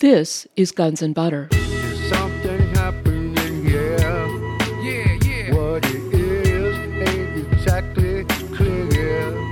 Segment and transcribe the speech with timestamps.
[0.00, 1.48] This is Guns and Butter.
[2.08, 4.28] Something happening, yeah.
[4.80, 5.52] Yeah, yeah.
[5.52, 6.78] What it is
[7.08, 8.24] ain't exactly
[8.54, 9.50] clear.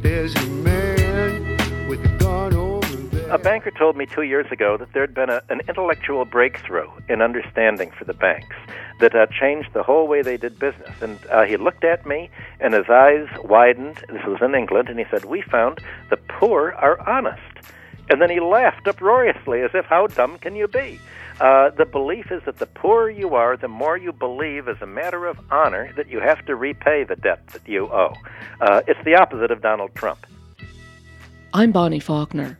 [0.00, 3.32] There's a man with a gun over there.
[3.32, 7.20] A banker told me two years ago that there'd been a, an intellectual breakthrough in
[7.20, 8.54] understanding for the banks
[9.00, 10.94] that uh, changed the whole way they did business.
[11.00, 12.30] And uh, he looked at me,
[12.60, 14.04] and his eyes widened.
[14.08, 17.42] This was in England, and he said, "We found the poor are honest."
[18.10, 20.98] And then he laughed uproariously, as if, "How dumb can you be?"
[21.40, 24.86] Uh, the belief is that the poorer you are, the more you believe, as a
[24.86, 28.12] matter of honor, that you have to repay the debt that you owe.
[28.60, 30.26] Uh, it's the opposite of Donald Trump.
[31.54, 32.58] I'm Bonnie Faulkner.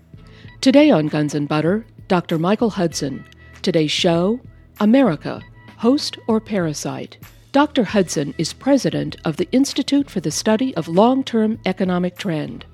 [0.61, 2.39] Today on Guns and Butter, Dr.
[2.39, 3.25] Michael Hudson.
[3.63, 4.41] Today's show
[4.81, 5.43] America,
[5.79, 7.19] Host or Parasite.
[7.51, 7.83] Dr.
[7.83, 12.65] Hudson is president of the Institute for the Study of Long Term Economic Trend.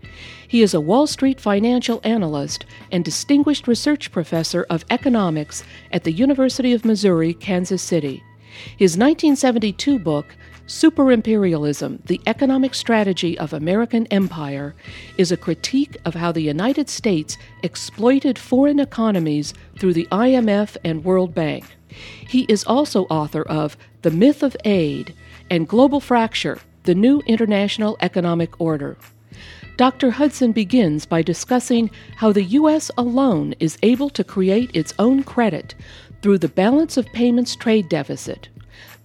[0.47, 6.13] He is a Wall Street financial analyst and distinguished research professor of economics at the
[6.13, 8.23] University of Missouri, Kansas City.
[8.77, 14.75] His 1972 book, Super Imperialism The Economic Strategy of American Empire,
[15.19, 21.05] is a critique of how the United States exploited foreign economies through the IMF and
[21.05, 21.65] World Bank.
[22.29, 25.15] He is also author of The Myth of Aid
[25.51, 28.97] and Global Fracture The New International Economic Order.
[29.77, 30.11] Dr.
[30.11, 32.93] Hudson begins by discussing how the U.S.
[32.97, 35.75] alone is able to create its own credit
[36.23, 38.49] through the balance of payments trade deficit.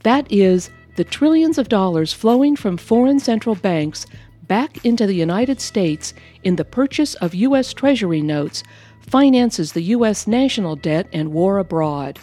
[0.03, 4.05] That is, the trillions of dollars flowing from foreign central banks
[4.43, 7.73] back into the United States in the purchase of U.S.
[7.73, 8.63] Treasury notes
[9.01, 10.27] finances the U.S.
[10.27, 12.19] national debt and war abroad.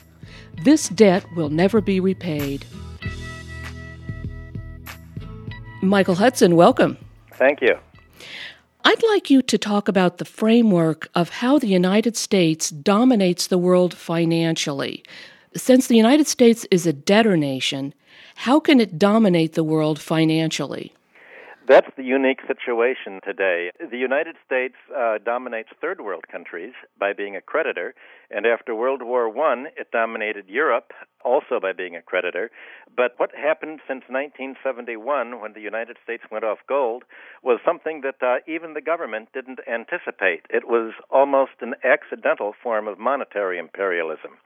[0.63, 2.65] This debt will never be repaid.
[5.83, 6.97] Michael Hudson, welcome.
[7.33, 7.77] Thank you.
[8.85, 13.59] I'd like you to talk about the framework of how the United States dominates the
[13.59, 15.03] world financially.
[15.57, 17.95] Since the United States is a debtor nation,
[18.37, 20.93] how can it dominate the world financially?
[21.67, 23.73] That's the unique situation today.
[23.81, 27.95] The United States uh, dominates third world countries by being a creditor,
[28.31, 30.93] and after World War I, it dominated Europe
[31.25, 32.51] also by being a creditor.
[32.97, 37.03] But what happened since 1971, when the United States went off gold,
[37.43, 40.47] was something that uh, even the government didn't anticipate.
[40.49, 44.39] It was almost an accidental form of monetary imperialism.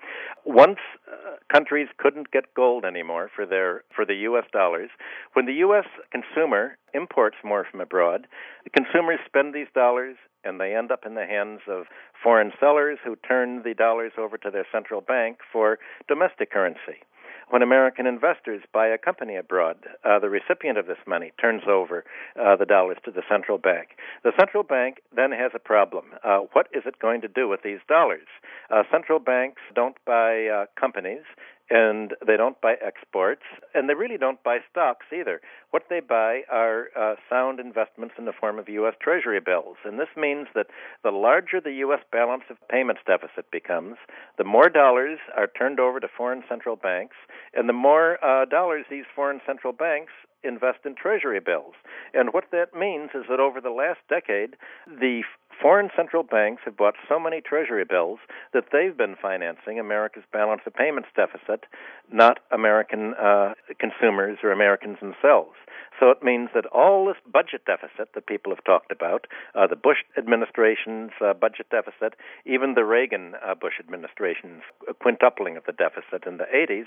[0.46, 4.44] Once uh, countries couldn't get gold anymore for their for the U.S.
[4.52, 4.88] dollars,
[5.34, 5.84] when the U.S.
[6.10, 8.26] consumer imports more from abroad,
[8.64, 11.84] the consumers spend these dollars and they end up in the hands of
[12.22, 15.78] foreign sellers who turn the dollars over to their central bank for
[16.08, 17.04] domestic currency.
[17.50, 22.04] When American investors buy a company abroad, uh, the recipient of this money turns over
[22.40, 23.88] uh, the dollars to the central bank.
[24.22, 26.12] The central bank then has a problem.
[26.22, 28.28] Uh, what is it going to do with these dollars?
[28.70, 31.24] Uh, central banks don't buy uh, companies
[31.70, 33.42] and they don't buy exports,
[33.74, 35.40] and they really don't buy stocks either.
[35.70, 38.94] What they buy are uh, sound investments in the form of U.S.
[39.00, 40.66] Treasury bills, and this means that
[41.04, 42.00] the larger the U.S.
[42.10, 43.96] balance of payments deficit becomes,
[44.36, 47.16] the more dollars are turned over to foreign central banks,
[47.54, 51.74] and the more uh, dollars these foreign central banks invest in treasury bills.
[52.14, 54.56] And what that means is that over the last decade,
[54.86, 55.22] the
[55.60, 58.18] foreign central banks have bought so many treasury bills
[58.52, 61.64] that they've been financing America's balance of payments deficit,
[62.12, 65.56] not American uh, consumers or Americans themselves.
[65.98, 69.76] So it means that all this budget deficit that people have talked about, uh, the
[69.76, 72.14] Bush administration's uh, budget deficit,
[72.46, 74.62] even the Reagan uh, Bush administration's
[75.02, 76.86] quintupling of the deficit in the 80s,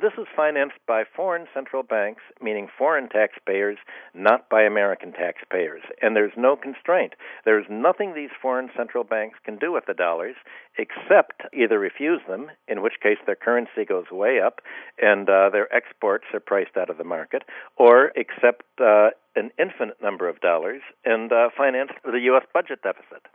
[0.00, 3.78] this is financed by foreign central banks, meaning foreign taxpayers,
[4.14, 5.82] not by American taxpayers.
[6.02, 7.14] And there's no constraint.
[7.44, 10.36] There's nothing these foreign central banks can do with the dollars
[10.78, 14.60] except either refuse them, in which case their currency goes way up
[15.02, 17.42] and uh, their exports are priced out of the market,
[17.76, 22.44] or accept uh, an infinite number of dollars and uh, finance the U.S.
[22.52, 23.26] budget deficit.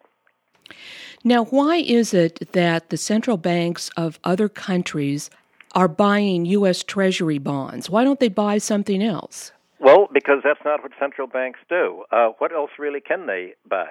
[1.24, 5.30] Now, why is it that the central banks of other countries
[5.74, 6.84] are buying U.S.
[6.84, 7.90] Treasury bonds?
[7.90, 9.52] Why don't they buy something else?
[9.80, 12.04] Well, because that's not what central banks do.
[12.12, 13.88] Uh, what else really can they buy?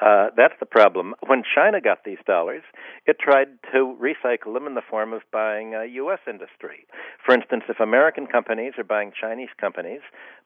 [0.00, 1.14] Uh, that's the problem.
[1.26, 2.62] When China got these dollars,
[3.06, 6.18] it tried to recycle them in the form of buying uh, U.S.
[6.28, 6.86] industry.
[7.24, 10.00] For instance, if American companies are buying Chinese companies,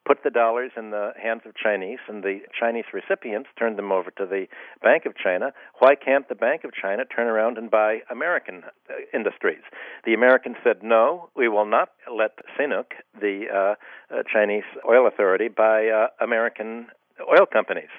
[0.06, 4.10] put the dollars in the hands of Chinese, and the Chinese recipients turn them over
[4.12, 4.46] to the
[4.82, 8.94] Bank of China, why can't the Bank of China turn around and buy American uh,
[9.14, 9.62] industries?
[10.04, 12.84] The Americans said, no, we will not let CNOOC,
[13.18, 16.88] the uh, uh, Chinese oil authority, buy American
[17.22, 17.90] oil companies.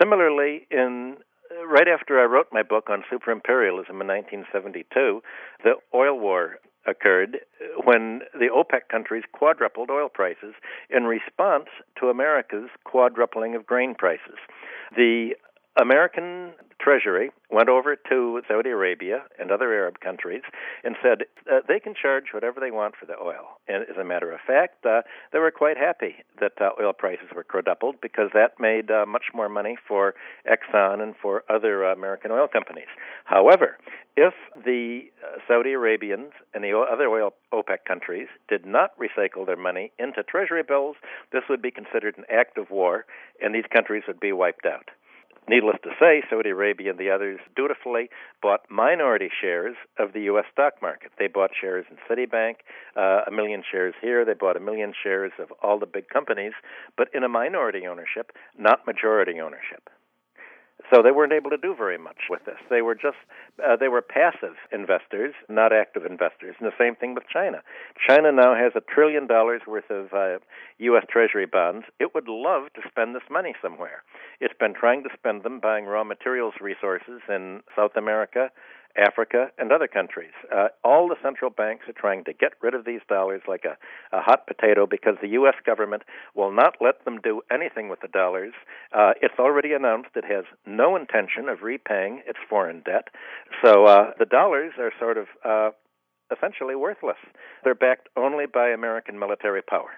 [0.00, 1.16] Similarly, in
[1.50, 5.22] uh, right after I wrote my book on superimperialism in 1972,
[5.64, 10.54] the oil war occurred uh, when the OPEC countries quadrupled oil prices
[10.88, 11.66] in response
[11.98, 14.38] to America's quadrupling of grain prices.
[14.96, 15.30] The
[15.78, 20.42] American Treasury went over to Saudi Arabia and other Arab countries
[20.82, 23.60] and said uh, they can charge whatever they want for the oil.
[23.68, 25.02] And as a matter of fact, uh,
[25.32, 29.26] they were quite happy that uh, oil prices were quadrupled because that made uh, much
[29.34, 30.14] more money for
[30.50, 32.88] Exxon and for other uh, American oil companies.
[33.24, 33.78] However,
[34.16, 39.56] if the uh, Saudi Arabians and the other oil OPEC countries did not recycle their
[39.56, 40.96] money into treasury bills,
[41.32, 43.06] this would be considered an act of war,
[43.40, 44.90] and these countries would be wiped out.
[45.50, 48.08] Needless to say, Saudi Arabia and the others dutifully
[48.40, 50.44] bought minority shares of the U.S.
[50.52, 51.10] stock market.
[51.18, 52.58] They bought shares in Citibank,
[52.96, 54.24] uh, a million shares here.
[54.24, 56.52] They bought a million shares of all the big companies,
[56.96, 59.90] but in a minority ownership, not majority ownership.
[60.92, 62.58] So they weren't able to do very much with this.
[62.68, 63.16] They were just
[63.64, 66.56] uh, they were passive investors, not active investors.
[66.58, 67.62] And the same thing with China.
[68.08, 70.38] China now has a trillion dollars worth of uh,
[70.78, 71.04] U.S.
[71.08, 71.86] Treasury bonds.
[72.00, 74.02] It would love to spend this money somewhere.
[74.40, 78.50] It's been trying to spend them buying raw materials resources in South America,
[78.96, 80.32] Africa, and other countries.
[80.54, 83.76] Uh, all the central banks are trying to get rid of these dollars like a,
[84.16, 85.54] a hot potato because the U.S.
[85.64, 86.02] government
[86.34, 88.52] will not let them do anything with the dollars.
[88.92, 93.08] Uh, it's already announced it has no intention of repaying its foreign debt.
[93.64, 95.70] So uh, the dollars are sort of uh,
[96.34, 97.18] essentially worthless.
[97.64, 99.90] They're backed only by American military power.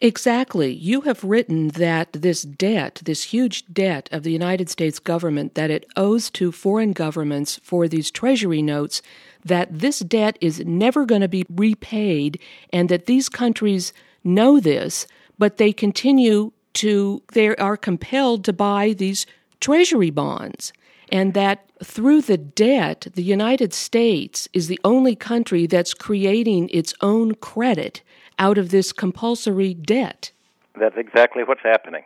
[0.00, 0.74] Exactly.
[0.74, 5.70] You have written that this debt, this huge debt of the United States government that
[5.70, 9.00] it owes to foreign governments for these treasury notes,
[9.44, 12.38] that this debt is never going to be repaid
[12.72, 15.06] and that these countries know this,
[15.38, 19.24] but they continue to, they are compelled to buy these
[19.60, 20.74] treasury bonds.
[21.10, 26.92] And that through the debt, the United States is the only country that's creating its
[27.00, 28.02] own credit
[28.38, 30.30] out of this compulsory debt.
[30.78, 32.02] That's exactly what's happening.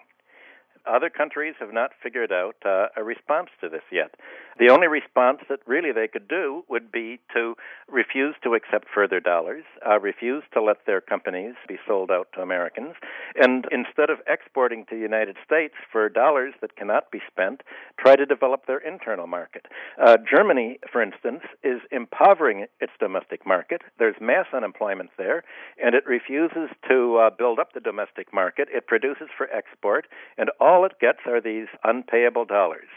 [0.86, 4.14] Other countries have not figured out uh, a response to this yet.
[4.60, 7.56] The only response that really they could do would be to
[7.88, 12.42] refuse to accept further dollars, uh, refuse to let their companies be sold out to
[12.42, 12.94] Americans,
[13.36, 17.62] and instead of exporting to the United States for dollars that cannot be spent,
[17.98, 19.64] try to develop their internal market.
[19.98, 23.80] Uh, Germany, for instance, is impoverishing its domestic market.
[23.98, 25.42] There's mass unemployment there,
[25.82, 28.68] and it refuses to uh, build up the domestic market.
[28.70, 32.88] It produces for export, and all it gets are these unpayable dollars.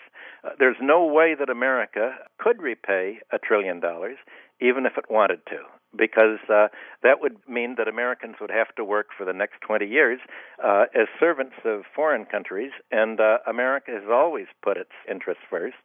[0.43, 4.17] Uh, there's no way that America could repay a trillion dollars,
[4.59, 5.59] even if it wanted to
[5.95, 6.67] because uh,
[7.03, 10.19] that would mean that Americans would have to work for the next 20 years
[10.63, 15.75] uh, as servants of foreign countries, and uh, America has always put its interests first.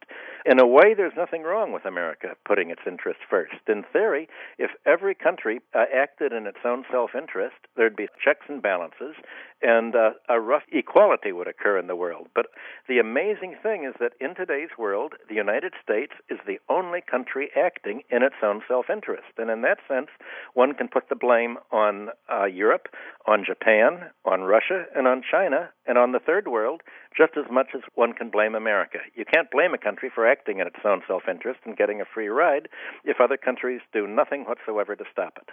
[0.45, 3.55] In a way, there's nothing wrong with America putting its interests first.
[3.67, 4.27] In theory,
[4.57, 9.15] if every country uh, acted in its own self interest, there'd be checks and balances,
[9.61, 12.27] and uh, a rough equality would occur in the world.
[12.33, 12.47] But
[12.87, 17.49] the amazing thing is that in today's world, the United States is the only country
[17.55, 19.33] acting in its own self interest.
[19.37, 20.09] And in that sense, sense,
[20.53, 22.87] one can put the blame on uh, Europe,
[23.27, 26.81] on Japan, on Russia, and on China, and on the third world,
[27.15, 28.99] just as much as one can blame America.
[29.15, 32.05] You can't blame a country for acting in its own self interest and getting a
[32.05, 32.67] free ride
[33.03, 35.49] if other countries do nothing whatsoever to stop it.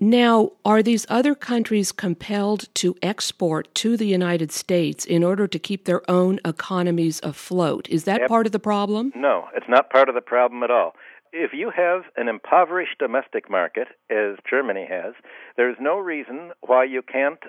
[0.00, 5.58] Now, are these other countries compelled to export to the United States in order to
[5.58, 7.88] keep their own economies afloat?
[7.88, 9.12] Is that part of the problem?
[9.16, 10.94] No, it's not part of the problem at all
[11.32, 15.14] if you have an impoverished domestic market, as Germany has,
[15.56, 17.40] there's no reason why you can't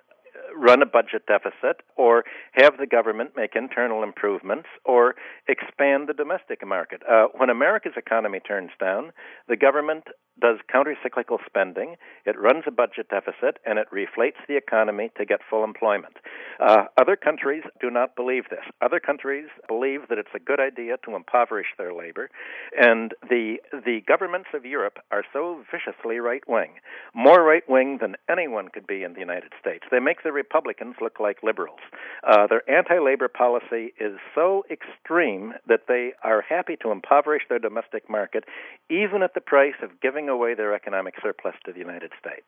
[0.56, 5.16] run a budget deficit or have the government make internal improvements or
[5.48, 7.02] expand the domestic market.
[7.10, 9.12] Uh, when America's economy turns down,
[9.48, 10.06] the government
[10.40, 15.40] does countercyclical spending, it runs a budget deficit, and it reflates the economy to get
[15.50, 16.18] full employment.
[16.60, 18.64] Uh, other countries do not believe this.
[18.82, 22.30] Other countries believe that it's a good idea to impoverish their labor,
[22.78, 26.72] and the the governments of Europe are so viciously right wing,
[27.14, 29.86] more right wing than anyone could be in the United States.
[29.92, 31.84] They make the Republicans look like liberals.
[32.24, 37.60] Uh, their anti labor policy is so extreme that they are happy to impoverish their
[37.60, 38.46] domestic market,
[38.90, 42.48] even at the price of giving away their economic surplus to the United States.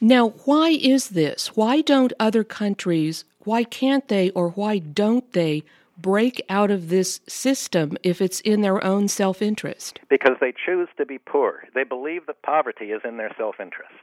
[0.00, 1.54] Now, why is this?
[1.54, 5.64] Why don't other countries, why can't they or why don't they
[5.98, 10.00] break out of this system if it's in their own self interest?
[10.08, 11.64] Because they choose to be poor.
[11.74, 13.94] They believe that poverty is in their self interest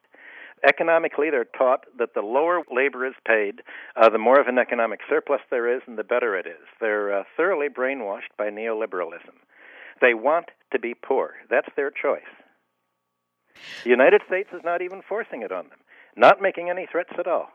[0.67, 3.61] Economically, they're taught that the lower labor is paid,
[3.95, 6.67] uh, the more of an economic surplus there is, and the better it is.
[6.79, 9.33] They're uh, thoroughly brainwashed by neoliberalism.
[10.01, 11.33] They want to be poor.
[11.49, 12.21] That's their choice.
[13.83, 15.79] The United States is not even forcing it on them,
[16.15, 17.49] not making any threats at all.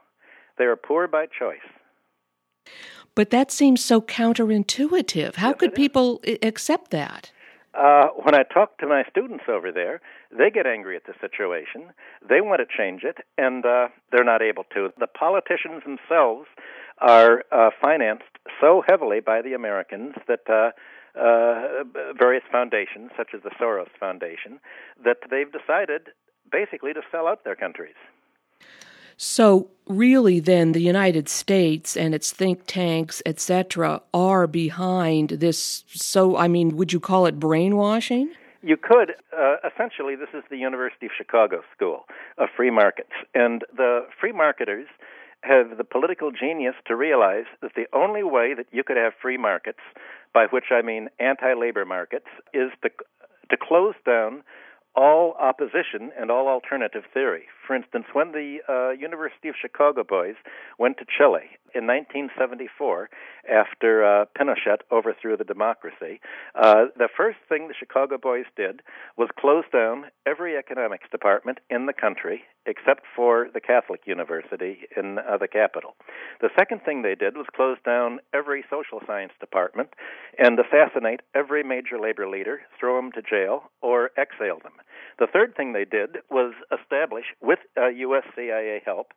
[0.58, 1.58] They are poor by choice.
[3.14, 5.36] But that seems so counterintuitive.
[5.36, 7.30] How Yes, could people i- accept that?
[7.74, 10.00] Uh, when I talk to my students over there,
[10.36, 11.92] they get angry at the situation.
[12.26, 14.90] They want to change it, and uh, they're not able to.
[14.98, 16.46] The politicians themselves
[16.98, 18.24] are uh, financed
[18.60, 20.70] so heavily by the Americans that uh,
[21.18, 21.84] uh,
[22.18, 24.60] various foundations, such as the Soros Foundation,
[25.04, 26.08] that they've decided
[26.50, 27.94] basically to sell out their countries.
[29.18, 35.84] So, really, then, the United States and its think tanks, etc., are behind this.
[35.88, 38.30] So, I mean, would you call it brainwashing?
[38.66, 39.14] You could.
[39.32, 42.06] Uh, essentially, this is the University of Chicago School
[42.36, 43.12] of Free Markets.
[43.32, 44.88] And the free marketers
[45.42, 49.36] have the political genius to realize that the only way that you could have free
[49.36, 49.78] markets,
[50.34, 52.90] by which I mean anti labor markets, is to,
[53.50, 54.42] to close down
[54.96, 57.44] all opposition and all alternative theory.
[57.66, 60.36] For instance, when the uh, University of Chicago boys
[60.78, 63.10] went to Chile in 1974
[63.50, 66.20] after uh, Pinochet overthrew the democracy,
[66.54, 68.82] uh, the first thing the Chicago boys did
[69.16, 75.18] was close down every economics department in the country except for the Catholic University in
[75.18, 75.94] uh, the capital.
[76.40, 79.90] The second thing they did was close down every social science department
[80.38, 84.74] and assassinate every major labor leader, throw them to jail, or exile them.
[85.18, 88.24] The third thing they did was establish, with uh, U.S.
[88.34, 89.12] CIA help,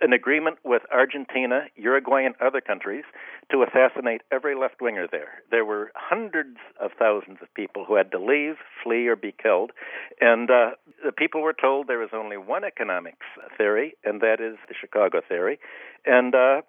[0.00, 3.04] an agreement with Argentina, Uruguay, and other countries
[3.50, 5.42] to assassinate every left winger there.
[5.50, 9.72] There were hundreds of thousands of people who had to leave, flee, or be killed.
[10.20, 10.70] And uh,
[11.04, 15.20] the people were told there was only one economics theory, and that is the Chicago
[15.26, 15.58] theory.
[16.06, 16.62] And uh,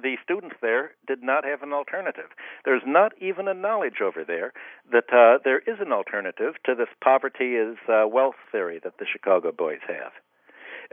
[0.00, 2.30] the students there did not have an alternative.
[2.64, 4.52] There's not even a knowledge over there
[4.90, 9.06] that uh, there is an alternative to this poverty is uh, wealth theory that the
[9.10, 10.12] Chicago boys have.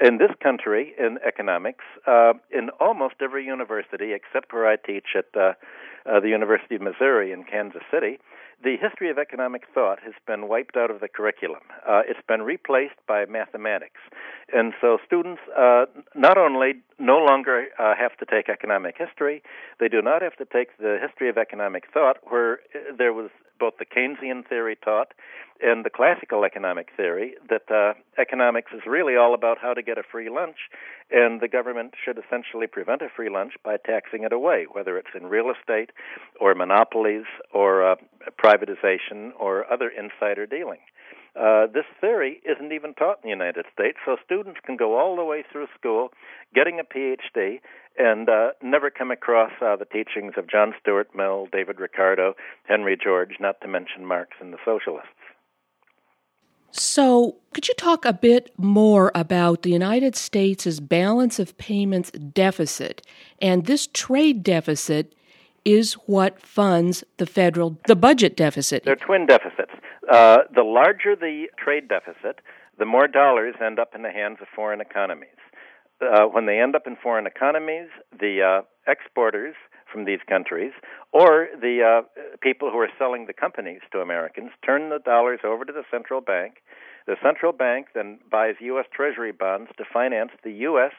[0.01, 5.25] In this country, in economics, uh, in almost every university, except where I teach at
[5.35, 5.53] uh,
[6.05, 8.19] uh, the University of Missouri in Kansas City,
[8.63, 11.61] the history of economic thought has been wiped out of the curriculum.
[11.87, 14.01] Uh, it's been replaced by mathematics.
[14.53, 15.85] And so students uh,
[16.15, 19.41] not only no longer uh, have to take economic history,
[19.79, 23.29] they do not have to take the history of economic thought, where uh, there was
[23.59, 25.13] both the Keynesian theory taught
[25.61, 29.97] and the classical economic theory that uh, economics is really all about how to get
[29.97, 30.57] a free lunch,
[31.11, 35.15] and the government should essentially prevent a free lunch by taxing it away, whether it's
[35.15, 35.91] in real estate
[36.39, 37.95] or monopolies or uh,
[38.43, 40.79] privatization or other insider dealing.
[41.35, 45.15] Uh, this theory isn't even taught in the United States, so students can go all
[45.15, 46.09] the way through school,
[46.55, 47.59] getting a PhD,
[47.97, 52.33] and uh, never come across uh, the teachings of John Stuart Mill, David Ricardo,
[52.67, 55.09] Henry George, not to mention Marx and the socialists.
[56.71, 63.05] So, could you talk a bit more about the United States' balance of payments deficit?
[63.41, 65.13] And this trade deficit
[65.65, 68.83] is what funds the federal the budget deficit.
[68.85, 69.71] They're twin deficits.
[70.11, 72.39] Uh, the larger the trade deficit,
[72.77, 75.29] the more dollars end up in the hands of foreign economies.
[76.01, 79.55] Uh, when they end up in foreign economies, the uh, exporters
[79.91, 80.71] from these countries
[81.11, 85.65] or the uh, people who are selling the companies to Americans turn the dollars over
[85.65, 86.55] to the central bank.
[87.09, 88.85] The central bank then buys U.S.
[88.93, 90.91] Treasury bonds to finance the U.S.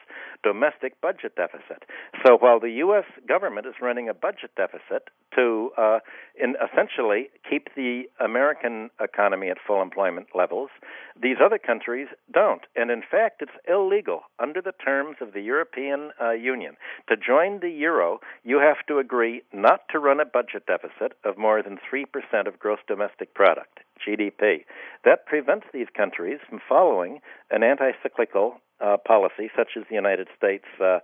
[0.43, 1.85] domestic budget deficit.
[2.27, 3.05] So while the U.S.
[3.25, 5.99] government is running a budget deficit to uh,
[6.37, 10.69] in essentially keep the American economy at full employment levels,
[11.15, 12.63] these other countries don't.
[12.75, 16.75] And in fact, it's illegal under the terms of the European uh, Union.
[17.07, 21.37] To join the euro, you have to agree not to run a budget deficit of
[21.37, 22.03] more than 3%
[22.47, 23.79] of gross domestic product.
[24.07, 24.65] GDP.
[25.05, 30.27] That prevents these countries from following an anti cyclical uh, policy such as the United
[30.37, 30.99] States uh,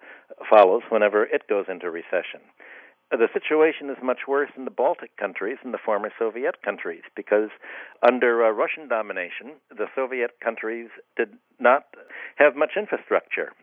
[0.49, 2.41] follows whenever it goes into recession.
[3.09, 7.49] The situation is much worse in the Baltic countries and the former Soviet countries because
[8.05, 11.85] under uh, Russian domination, the Soviet countries did not
[12.35, 13.53] have much infrastructure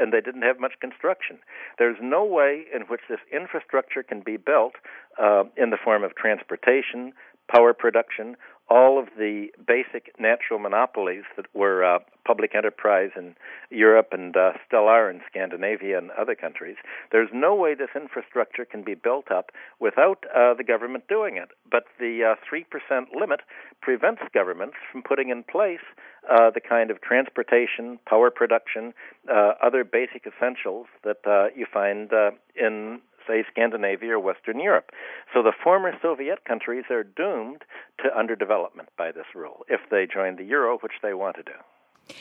[0.00, 1.38] and they didn't have much construction.
[1.78, 4.74] There's no way in which this infrastructure can be built
[5.20, 7.12] uh, in the form of transportation,
[7.52, 8.36] power production,
[8.68, 13.34] all of the basic natural monopolies that were uh, public enterprise in
[13.70, 16.76] Europe and uh, still are in Scandinavia and other countries.
[17.12, 21.50] There's no way this infrastructure can be built up without uh, the government doing it.
[21.70, 23.40] But the uh, 3% limit
[23.82, 25.84] prevents governments from putting in place
[26.30, 28.94] uh, the kind of transportation, power production,
[29.30, 32.10] uh, other basic essentials that uh, you find
[32.56, 34.90] in say, Scandinavia or Western Europe.
[35.32, 37.62] So the former Soviet countries are doomed
[38.02, 42.14] to underdevelopment by this rule if they join the euro, which they want to do.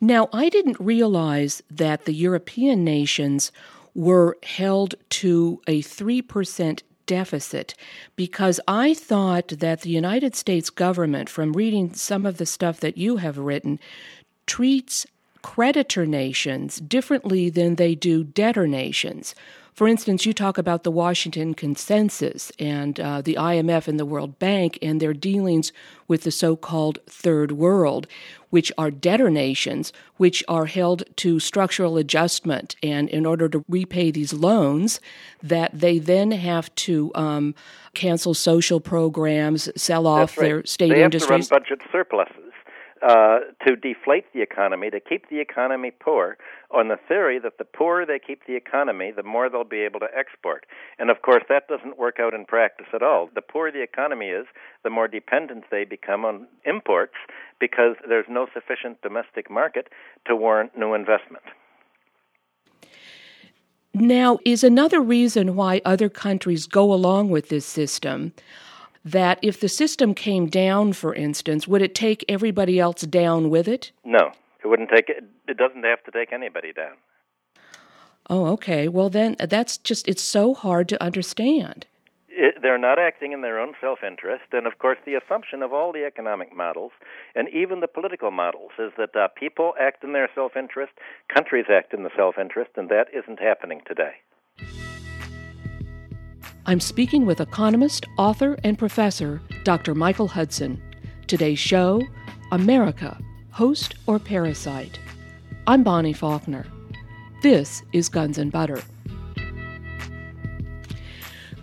[0.00, 3.52] Now, I didn't realize that the European nations
[3.94, 7.74] were held to a 3% deficit
[8.16, 12.96] because I thought that the United States government, from reading some of the stuff that
[12.96, 13.78] you have written,
[14.46, 15.06] treats
[15.42, 19.34] creditor nations differently than they do debtor nations.
[19.72, 24.38] For instance, you talk about the Washington Consensus and uh, the IMF and the World
[24.38, 25.72] Bank and their dealings
[26.06, 28.06] with the so called Third World,
[28.50, 32.76] which are debtor nations, which are held to structural adjustment.
[32.82, 35.00] And in order to repay these loans,
[35.42, 37.54] that they then have to um,
[37.94, 40.44] cancel social programs, sell off right.
[40.44, 41.48] their state they industries.
[41.48, 42.52] Have to run budget surpluses
[43.02, 46.36] uh, to deflate the economy, to keep the economy poor,
[46.70, 50.00] on the theory that the poorer they keep the economy, the more they'll be able
[50.00, 50.64] to export.
[50.98, 53.28] And of course, that doesn't work out in practice at all.
[53.34, 54.46] The poorer the economy is,
[54.84, 57.14] the more dependent they become on imports
[57.58, 59.88] because there's no sufficient domestic market
[60.26, 61.44] to warrant new investment.
[63.94, 68.32] Now, is another reason why other countries go along with this system
[69.04, 73.68] that if the system came down, for instance, would it take everybody else down with
[73.68, 73.92] it?
[74.04, 74.32] No,
[74.62, 75.24] it wouldn't take it.
[75.48, 76.94] It doesn't have to take anybody down.
[78.30, 78.88] Oh, okay.
[78.88, 81.86] Well, then that's just, it's so hard to understand.
[82.28, 84.44] It, they're not acting in their own self interest.
[84.52, 86.92] And of course, the assumption of all the economic models
[87.34, 90.92] and even the political models is that uh, people act in their self interest,
[91.32, 94.14] countries act in the self interest, and that isn't happening today.
[96.64, 99.96] I'm speaking with economist, author, and professor Dr.
[99.96, 100.80] Michael Hudson.
[101.26, 102.00] Today's show
[102.52, 103.18] America,
[103.50, 104.96] Host or Parasite.
[105.66, 106.64] I'm Bonnie Faulkner.
[107.42, 108.80] This is Guns and Butter.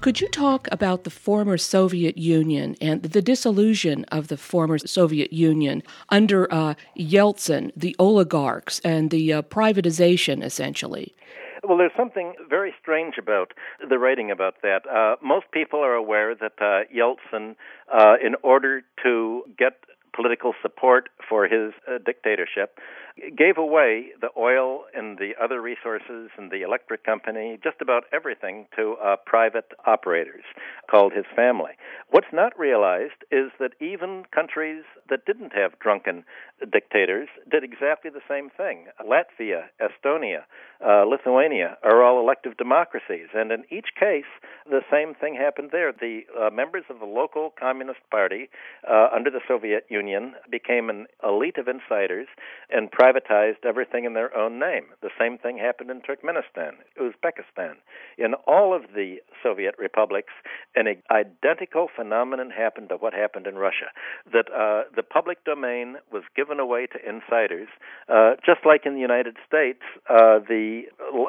[0.01, 5.31] Could you talk about the former Soviet Union and the disillusion of the former Soviet
[5.31, 11.15] Union under uh, Yeltsin, the oligarchs, and the uh, privatization, essentially?
[11.67, 13.53] Well, there's something very strange about
[13.87, 14.81] the writing about that.
[14.87, 17.55] Uh, most people are aware that uh, Yeltsin,
[17.93, 19.73] uh, in order to get
[20.15, 22.77] political support for his uh, dictatorship,
[23.37, 28.65] gave away the oil and the other resources and the electric company, just about everything,
[28.75, 30.43] to uh, private operators
[30.89, 31.71] called his family.
[32.09, 36.23] What's not realized is that even countries that didn't have drunken
[36.71, 38.87] dictators did exactly the same thing.
[38.99, 40.43] Latvia, Estonia,
[40.85, 44.29] uh, Lithuania are all elective democracies, and in each case,
[44.65, 45.91] the same thing happened there.
[45.91, 48.49] The uh, members of the local Communist Party
[48.89, 52.27] uh, under the Soviet Union became an elite of insiders
[52.69, 54.85] and privatized everything in their own name.
[55.01, 57.75] The same thing happened in Turkmenistan, Uzbekistan.
[58.17, 60.33] In all of the Soviet republics,
[60.75, 63.91] an identical phenomenon happened to what happened in Russia.
[64.31, 67.67] That uh, the public domain was given away to insiders,
[68.07, 70.83] uh, just like in the United States, uh, the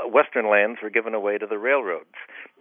[0.08, 2.14] western lands were given away to the railroads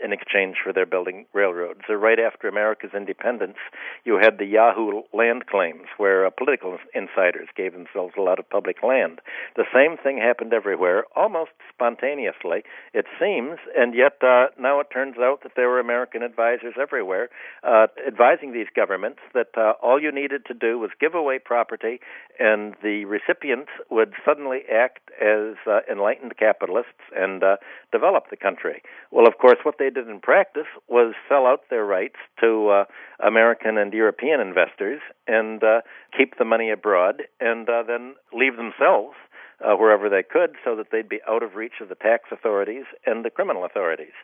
[0.03, 1.81] in exchange for their building railroads.
[1.87, 3.57] So right after America's independence,
[4.03, 8.49] you had the Yazoo land claims, where uh, political insiders gave themselves a lot of
[8.49, 9.21] public land.
[9.55, 15.17] The same thing happened everywhere, almost spontaneously, it seems, and yet uh, now it turns
[15.19, 17.29] out that there were American advisors everywhere
[17.63, 21.99] uh, advising these governments that uh, all you needed to do was give away property,
[22.39, 22.48] and
[22.83, 27.57] the recipients would suddenly act as uh, enlightened capitalists and uh,
[27.91, 28.81] develop the country.
[29.12, 32.85] Well, of course, what they did in practice was sell out their rights to uh,
[33.25, 35.81] American and European investors and uh,
[36.17, 39.15] keep the money abroad and uh, then leave themselves
[39.63, 42.85] uh, wherever they could so that they'd be out of reach of the tax authorities
[43.05, 44.15] and the criminal authorities.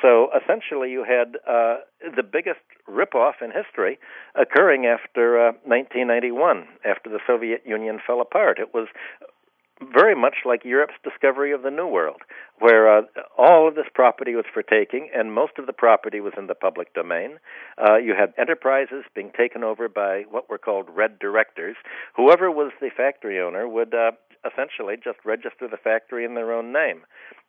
[0.00, 1.78] So essentially, you had uh,
[2.16, 3.98] the biggest ripoff in history
[4.34, 8.58] occurring after uh, 1991, after the Soviet Union fell apart.
[8.58, 8.88] It was
[9.92, 12.22] very much like Europe's discovery of the New World,
[12.58, 13.02] where uh,
[13.36, 16.54] all of this property was for taking, and most of the property was in the
[16.54, 17.38] public domain.
[17.78, 21.76] Uh, you had enterprises being taken over by what were called red directors.
[22.16, 24.12] Whoever was the factory owner would uh,
[24.44, 27.02] essentially just register the factory in their own name.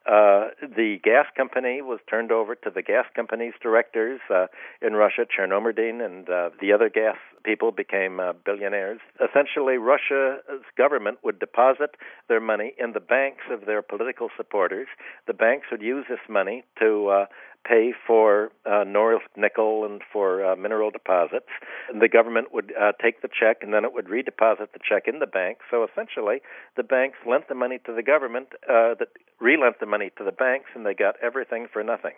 [0.05, 4.47] Uh, the gas company was turned over to the gas company's directors uh,
[4.81, 8.99] in Russia, Chernomyrdin, and uh, the other gas people became uh, billionaires.
[9.15, 11.95] Essentially, Russia's government would deposit
[12.27, 14.87] their money in the banks of their political supporters.
[15.27, 17.25] The banks would use this money to uh,
[17.65, 21.49] pay for uh, Norilsk nickel and for uh, mineral deposits.
[21.89, 25.03] And the government would uh, take the check and then it would redeposit the check
[25.07, 25.59] in the bank.
[25.69, 26.41] So essentially,
[26.77, 30.31] the banks lent the money to the government uh, that relent the money to the
[30.31, 32.13] banks, and they got everything for nothing.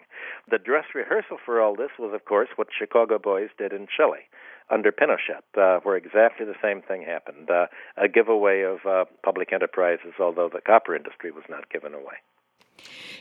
[0.50, 4.26] The dress rehearsal for all this was, of course, what Chicago Boys did in Chile
[4.72, 9.52] under Pinochet, uh, where exactly the same thing happened uh, a giveaway of uh, public
[9.54, 12.24] enterprises, although the copper industry was not given away.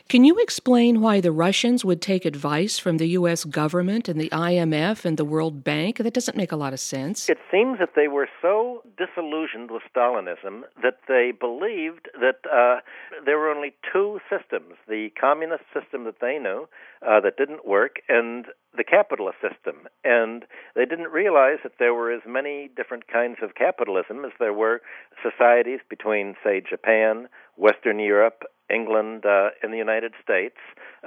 [0.09, 3.45] Can you explain why the Russians would take advice from the U.S.
[3.45, 5.97] government and the IMF and the World Bank?
[5.97, 7.29] That doesn't make a lot of sense.
[7.29, 12.81] It seems that they were so disillusioned with Stalinism that they believed that uh,
[13.25, 16.67] there were only two systems the communist system that they knew
[17.07, 18.45] uh, that didn't work, and
[18.75, 19.87] the capitalist system.
[20.03, 20.45] And
[20.75, 24.81] they didn't realize that there were as many different kinds of capitalism as there were
[25.21, 27.27] societies between, say, Japan,
[27.61, 28.41] Western Europe,
[28.73, 30.57] England, uh, and the United States,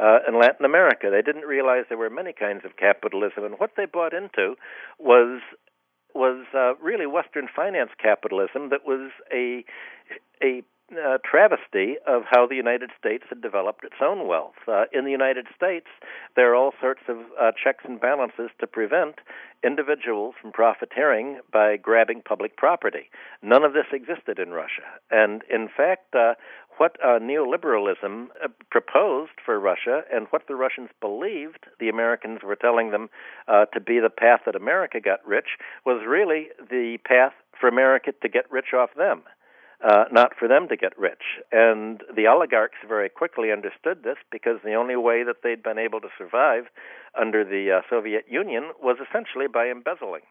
[0.01, 1.11] uh, and Latin America.
[1.11, 4.55] They didn't realize there were many kinds of capitalism, and what they bought into
[4.99, 5.41] was
[6.15, 9.65] was uh, really Western finance capitalism that was a
[10.41, 14.55] a uh, travesty of how the United States had developed its own wealth.
[14.69, 15.87] Uh, in the United States,
[16.37, 19.17] there are all sorts of uh, checks and balances to prevent
[19.65, 23.11] individuals from profiteering by grabbing public property.
[23.43, 24.83] None of this existed in Russia.
[25.11, 26.35] And in fact, uh,
[26.77, 32.57] what uh, neoliberalism uh, proposed for Russia and what the Russians believed the Americans were
[32.57, 33.09] telling them
[33.49, 38.29] to be the path that America got rich was really the path for America to
[38.29, 39.23] get rich off them
[39.85, 41.23] uh, not for them to get rich.
[41.53, 46.01] And the oligarchs very quickly understood this because the only way that they'd been able
[46.01, 46.65] to survive
[47.19, 50.23] under the uh, Soviet Union was essentially by embezzling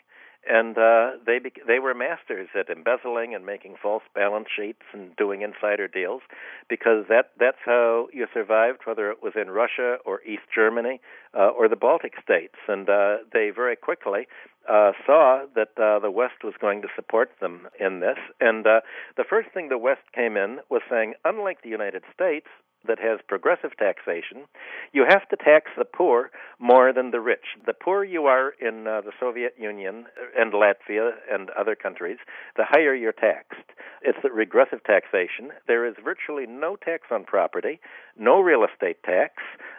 [0.48, 5.16] and uh, they bec- they were masters at embezzling and making false balance sheets and
[5.16, 6.22] doing insider deals,
[6.70, 11.00] because that that's how you survived, whether it was in Russia or East Germany
[11.34, 14.28] uh, or the Baltic states, and uh, they very quickly
[14.70, 18.18] uh, saw that uh, the West was going to support them in this.
[18.40, 18.82] And uh,
[19.18, 22.48] the first thing the West came in was saying, unlike the United States,
[22.88, 24.46] that has progressive taxation,
[24.92, 27.46] you have to tax the poor more than the rich.
[27.66, 30.06] The poorer you are in uh, the Soviet Union
[30.38, 32.18] and Latvia and other countries,
[32.56, 33.70] the higher you're taxed.
[34.02, 35.52] It's the regressive taxation.
[35.68, 37.80] There is virtually no tax on property,
[38.18, 39.36] no real estate tax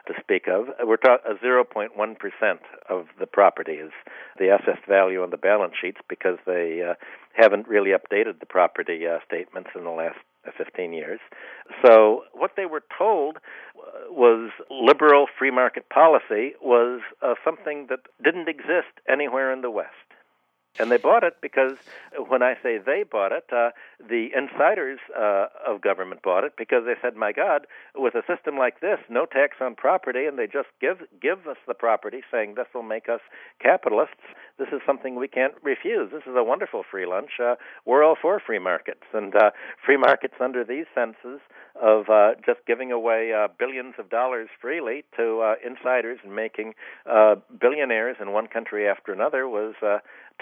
[0.06, 0.68] to speak of.
[0.82, 1.88] We're talking 0.1%
[2.88, 3.92] of the property is
[4.38, 6.94] the assessed value on the balance sheets because they uh,
[7.34, 10.18] haven't really updated the property uh, statements in the last
[10.52, 11.20] 15 years.
[11.84, 13.38] So what they were told
[14.10, 19.90] was liberal free market policy was uh, something that didn't exist anywhere in the West.
[20.78, 21.74] And they bought it because
[22.28, 26.84] when I say they bought it, uh, the insiders uh, of government bought it because
[26.84, 30.48] they said, "My God, with a system like this, no tax on property, and they
[30.48, 33.20] just give give us the property, saying this will make us
[33.60, 34.26] capitalists.
[34.58, 36.10] This is something we can't refuse.
[36.10, 37.38] This is a wonderful free lunch.
[37.40, 39.50] Uh, we're all for free markets, and uh,
[39.84, 41.40] free markets under these senses
[41.80, 46.74] of uh, just giving away uh, billions of dollars freely to insiders and making
[47.60, 49.74] billionaires in one country after another was."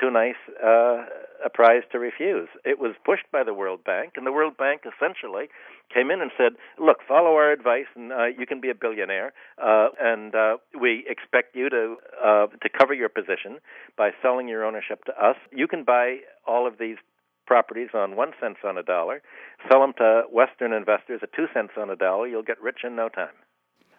[0.00, 1.05] Too nice uh,
[1.44, 2.48] a prize to refuse.
[2.64, 5.48] It was pushed by the World Bank, and the World Bank essentially
[5.92, 9.33] came in and said, "Look, follow our advice, and uh, you can be a billionaire.
[9.62, 13.59] Uh, and uh, we expect you to uh, to cover your position
[13.96, 15.37] by selling your ownership to us.
[15.52, 16.96] You can buy all of these."
[17.44, 19.20] Properties on one cent on a dollar,
[19.68, 22.28] sell them to Western investors at two cents on a dollar.
[22.28, 23.35] You'll get rich in no time.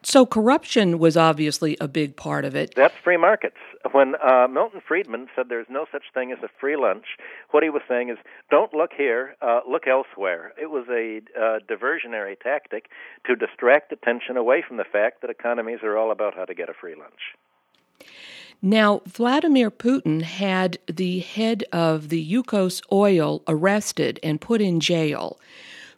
[0.03, 2.73] So corruption was obviously a big part of it.
[2.75, 3.57] That's free markets.
[3.91, 7.05] When uh, Milton Friedman said there's no such thing as a free lunch,
[7.51, 8.17] what he was saying is
[8.49, 10.53] don't look here, uh, look elsewhere.
[10.61, 12.89] It was a uh, diversionary tactic
[13.25, 16.69] to distract attention away from the fact that economies are all about how to get
[16.69, 17.35] a free lunch.
[18.61, 25.37] Now, Vladimir Putin had the head of the Yukos oil arrested and put in jail.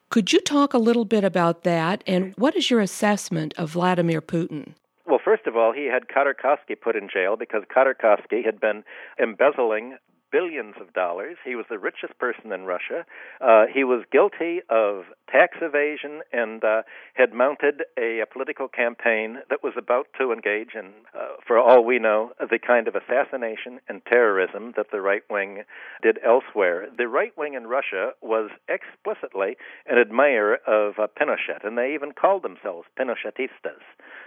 [0.10, 4.22] Could you talk a little bit about that and what is your assessment of Vladimir
[4.22, 4.74] Putin?
[5.06, 8.84] Well, first of all, he had Khodorkovsky put in jail because Khodorkovsky had been
[9.22, 9.98] embezzling
[10.36, 11.38] billions of dollars.
[11.46, 13.06] He was the richest person in Russia.
[13.40, 16.82] Uh, he was guilty of tax evasion and uh,
[17.14, 21.86] had mounted a, a, political campaign that was about to engage in, uh, for all
[21.86, 25.64] we know, the kind of assassination and terrorism that the right wing
[26.04, 26.88] did elsewhere.
[26.98, 29.56] The right wing in Russia was explicitly
[29.88, 33.86] an admirer of uh, Pinochet, and they even called themselves Pinochetistas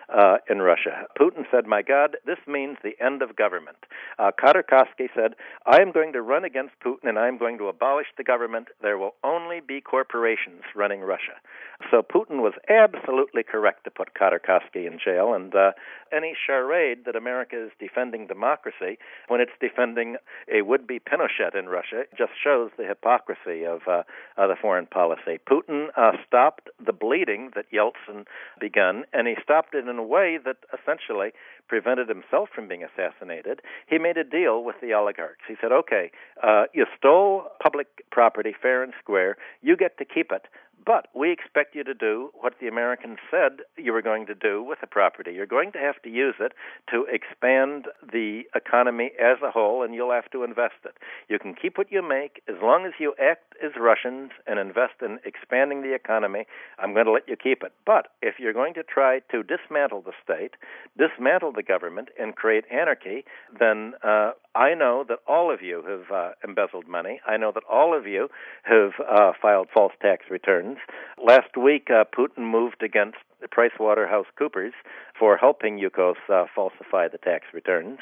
[0.09, 1.07] uh, in Russia.
[1.19, 3.79] Putin said, My God, this means the end of government.
[4.19, 5.35] Uh, Khodorkovsky said,
[5.67, 8.69] I am going to run against Putin and I am going to abolish the government.
[8.83, 11.37] There will only be corporations running Russia.
[11.91, 15.73] So Putin was absolutely correct to put Khodorkovsky in jail, and uh,
[16.13, 20.17] any charade that America is defending democracy when it's defending
[20.53, 24.03] a would-be Pinochet in Russia just shows the hypocrisy of uh,
[24.37, 25.39] uh, the foreign policy.
[25.49, 28.27] Putin uh, stopped the bleeding that Yeltsin
[28.61, 31.31] begun, and he stopped it in a way that essentially
[31.69, 33.61] prevented himself from being assassinated.
[33.87, 35.45] He made a deal with the oligarchs.
[35.47, 36.11] He said, "Okay,
[36.43, 39.37] uh, you stole public property fair and square.
[39.63, 40.47] You get to keep it."
[40.89, 44.63] But we expect you to do what the Americans said you were going to do
[44.63, 45.33] with the property.
[45.33, 46.53] You're going to have to use it
[46.91, 50.95] to expand the economy as a whole, and you'll have to invest it.
[51.29, 54.95] You can keep what you make as long as you act as Russians and invest
[55.03, 56.47] in expanding the economy.
[56.79, 57.73] I'm going to let you keep it.
[57.85, 60.53] But if you're going to try to dismantle the state,
[60.97, 63.27] dismantle the government, and create anarchy,
[63.59, 67.21] then uh, I know that all of you have uh, embezzled money.
[67.29, 68.29] I know that all of you
[68.63, 70.78] have uh, filed false tax returns.
[71.23, 74.73] Last week, uh, Putin moved against PricewaterhouseCoopers
[75.19, 77.99] for helping Yukos uh, falsify the tax returns.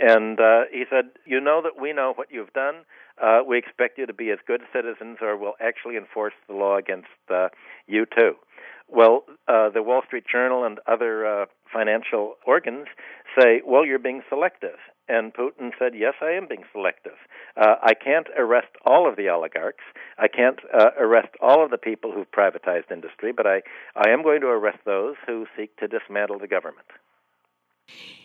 [0.00, 2.84] And uh, he said, You know that we know what you've done.
[3.20, 6.76] Uh, we expect you to be as good citizens, or we'll actually enforce the law
[6.76, 7.48] against uh,
[7.86, 8.34] you too.
[8.88, 12.86] Well, uh, the Wall Street Journal and other uh, financial organs
[13.38, 14.78] say, well, you're being selective.
[15.08, 17.16] And Putin said, yes, I am being selective.
[17.56, 19.84] Uh, I can't arrest all of the oligarchs.
[20.18, 23.62] I can't uh, arrest all of the people who've privatized industry, but I,
[23.96, 26.86] I am going to arrest those who seek to dismantle the government.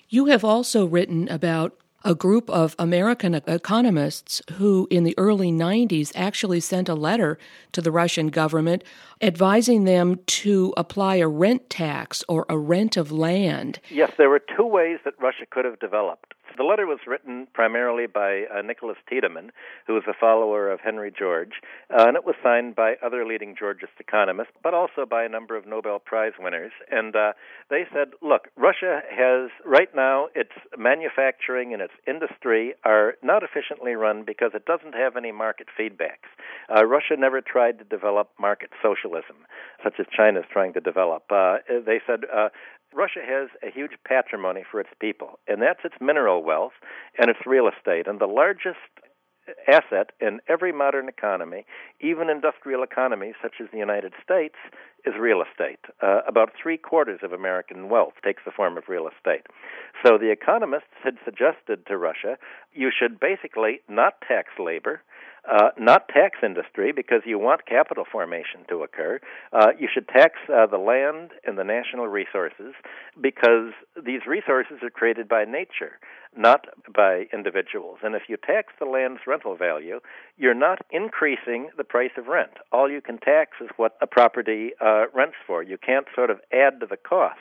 [0.10, 1.74] You have also written about
[2.06, 7.38] a group of American economists who, in the early 90s, actually sent a letter
[7.72, 8.84] to the Russian government
[9.22, 13.80] advising them to apply a rent tax or a rent of land.
[13.90, 16.34] Yes, there were two ways that Russia could have developed.
[16.58, 19.50] The letter was written primarily by uh, Nicholas Tideman,
[19.88, 23.56] who was a follower of Henry George, uh, and it was signed by other leading
[23.56, 26.72] Georgist economists, but also by a number of Nobel Prize winners.
[26.92, 27.34] And uh,
[27.70, 33.94] they said, look, Russia has, right now, its manufacturing and its industry are not efficiently
[33.94, 36.30] run because it doesn't have any market feedbacks.
[36.74, 39.38] Uh, Russia never tried to develop market socialism,
[39.84, 41.24] such as China is trying to develop.
[41.30, 42.50] Uh, they said uh,
[42.96, 46.74] Russia has a huge patrimony for its people, and that's its mineral wealth
[47.18, 48.08] and its real estate.
[48.08, 48.80] And the largest
[49.68, 51.66] asset in every modern economy,
[52.00, 54.56] even industrial economies such as the United States,
[55.06, 55.80] is real estate.
[56.02, 59.46] Uh, about three quarters of American wealth takes the form of real estate.
[60.06, 62.38] So the economists had suggested to Russia
[62.74, 65.02] you should basically not tax labor
[65.52, 69.20] uh, not tax industry because you want capital formation to occur.
[69.52, 72.74] Uh, you should tax uh, the land and the national resources
[73.20, 73.74] because
[74.06, 76.00] these resources are created by nature,
[76.36, 78.00] not by individuals.
[78.04, 80.00] And if you tax the land's rental value,
[80.38, 82.54] you're not increasing the price of rent.
[82.72, 85.62] All you can tax is what a property uh, rents for.
[85.62, 87.40] You can't sort of add to the cost.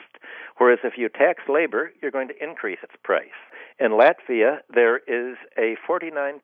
[0.57, 3.29] Whereas if you tax labor, you're going to increase its price.
[3.79, 6.39] In Latvia, there is a 49%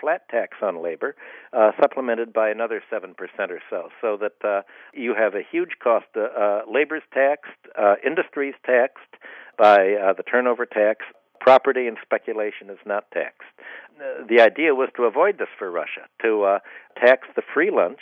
[0.00, 1.16] flat tax on labor,
[1.52, 3.14] uh, supplemented by another 7%
[3.50, 6.06] or so, so that uh, you have a huge cost.
[6.14, 9.14] Uh, labor's taxed, uh, industry's taxed
[9.58, 11.04] by uh, the turnover tax,
[11.40, 13.42] property and speculation is not taxed.
[14.28, 16.58] The idea was to avoid this for Russia, to uh,
[16.98, 18.00] tax the free lunch,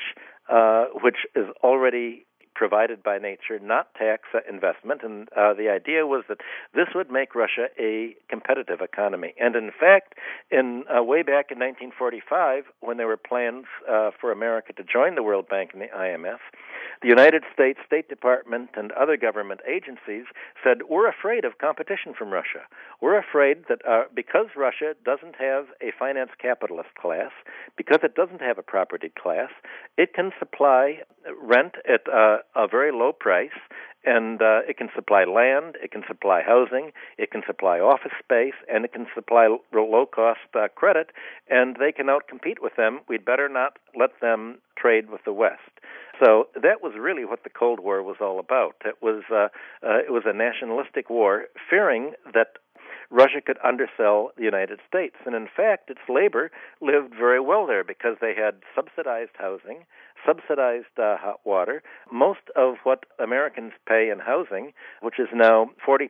[1.02, 5.02] which is already provided by nature, not tax investment.
[5.02, 6.38] And uh, the idea was that
[6.74, 9.34] this would make Russia a competitive economy.
[9.40, 10.14] And in fact,
[10.50, 15.14] in uh, way back in 1945, when there were plans uh, for America to join
[15.14, 16.38] the World Bank and the IMF,
[17.02, 20.24] the United States State Department and other government agencies
[20.62, 22.62] said, We're afraid of competition from Russia.
[23.00, 27.32] We're afraid that uh, because Russia doesn't have a finance capitalist class,
[27.76, 29.50] because it doesn't have a property class,
[29.96, 30.98] it can supply
[31.40, 33.50] rent at uh, a very low price
[34.04, 38.54] and uh, it can supply land, it can supply housing, it can supply office space,
[38.72, 41.10] and it can supply low cost uh, credit,
[41.48, 43.00] and they can outcompete with them.
[43.08, 45.70] We'd better not let them trade with the West.
[46.22, 48.74] So that was really what the Cold War was all about.
[48.84, 49.48] It was uh,
[49.86, 52.58] uh, it was a nationalistic war, fearing that
[53.12, 55.16] Russia could undersell the United States.
[55.26, 56.50] And in fact, its labor
[56.80, 59.84] lived very well there because they had subsidized housing,
[60.26, 61.82] subsidized uh, hot water.
[62.12, 66.08] Most of what Americans pay in housing, which is now 40%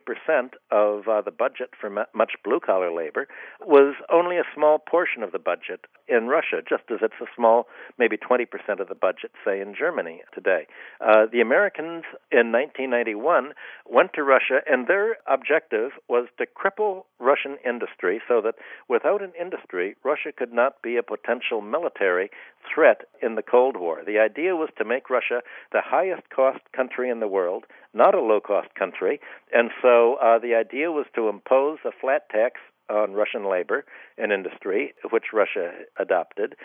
[0.71, 3.27] of uh, the budget for much blue collar labor,
[3.61, 7.67] was only a small portion of the budget in Russia, just as it's a small,
[7.97, 8.45] maybe 20%
[8.79, 10.67] of the budget, say, in Germany today.
[11.01, 13.53] Uh, the Americans in 1991
[13.89, 18.55] went to Russia, and their objective was to cripple Russian industry so that
[18.89, 22.29] without an industry, Russia could not be a potential military
[22.73, 24.01] threat in the Cold War.
[24.05, 28.21] The idea was to make Russia the highest cost country in the world, not a
[28.21, 29.19] low cost country.
[29.53, 33.85] And so uh, the idea was to impose a flat tax on Russian labor
[34.17, 36.55] and industry, which Russia adopted,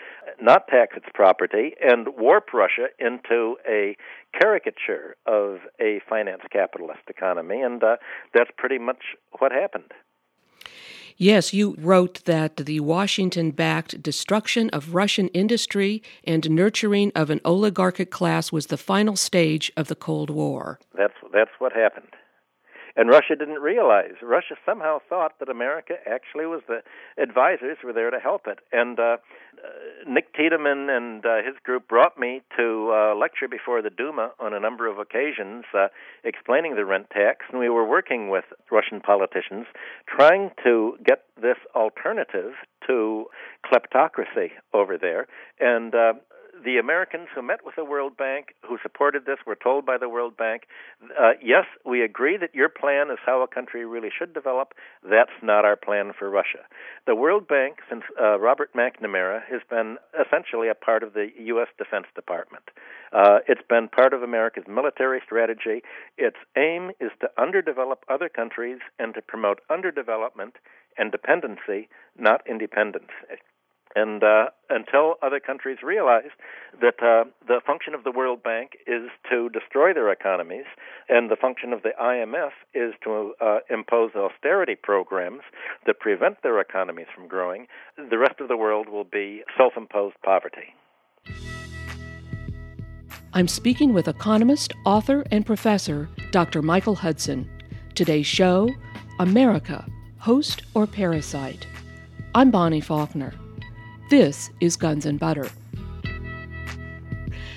[0.41, 3.95] not tax its property, and warp Russia into a
[4.39, 7.61] caricature of a finance capitalist economy.
[7.61, 7.97] And uh,
[8.33, 9.91] that's pretty much what happened.
[11.21, 17.41] Yes, you wrote that the Washington backed destruction of Russian industry and nurturing of an
[17.43, 20.79] oligarchic class was the final stage of the Cold War.
[20.97, 22.07] That's, that's what happened.
[22.99, 24.15] And Russia didn't realize.
[24.21, 26.81] Russia somehow thought that America actually was the
[27.17, 28.59] advisors were there to help it.
[28.73, 29.15] And uh, uh,
[30.05, 34.53] Nick Tideman and uh, his group brought me to uh, lecture before the Duma on
[34.53, 35.87] a number of occasions, uh,
[36.25, 37.45] explaining the rent tax.
[37.49, 39.67] And we were working with Russian politicians,
[40.05, 42.51] trying to get this alternative
[42.87, 43.27] to
[43.65, 45.25] kleptocracy over there.
[45.61, 46.13] And uh,
[46.63, 50.09] the Americans who met with the World Bank, who supported this, were told by the
[50.09, 50.63] World Bank,
[51.19, 54.73] uh, yes, we agree that your plan is how a country really should develop.
[55.03, 56.65] That's not our plan for Russia.
[57.05, 61.67] The World Bank, since uh, Robert McNamara, has been essentially a part of the U.S.
[61.77, 62.63] Defense Department.
[63.11, 65.81] Uh, it's been part of America's military strategy.
[66.17, 70.53] Its aim is to underdevelop other countries and to promote underdevelopment
[70.97, 73.11] and dependency, not independence
[73.95, 76.29] and uh, until other countries realize
[76.81, 80.65] that uh, the function of the World Bank is to destroy their economies,
[81.07, 85.41] and the function of the IMF is to uh, impose austerity programs
[85.85, 87.67] that prevent their economies from growing,
[88.09, 90.73] the rest of the world will be self imposed poverty.
[93.33, 96.61] I'm speaking with economist, author, and professor Dr.
[96.61, 97.49] Michael Hudson.
[97.93, 98.69] Today's show
[99.19, 99.85] America,
[100.17, 101.67] Host or Parasite.
[102.33, 103.33] I'm Bonnie Faulkner.
[104.09, 105.47] This is Guns and Butter.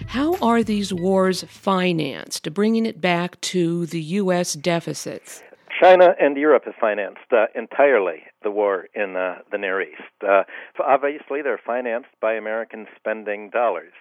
[0.08, 4.52] How are these wars financed, bringing it back to the U.S.
[4.52, 5.42] deficits?
[5.80, 10.02] China and Europe have financed uh, entirely the war in uh, the Near East.
[10.20, 10.42] Uh,
[10.78, 13.94] obviously, they're financed by American spending dollars.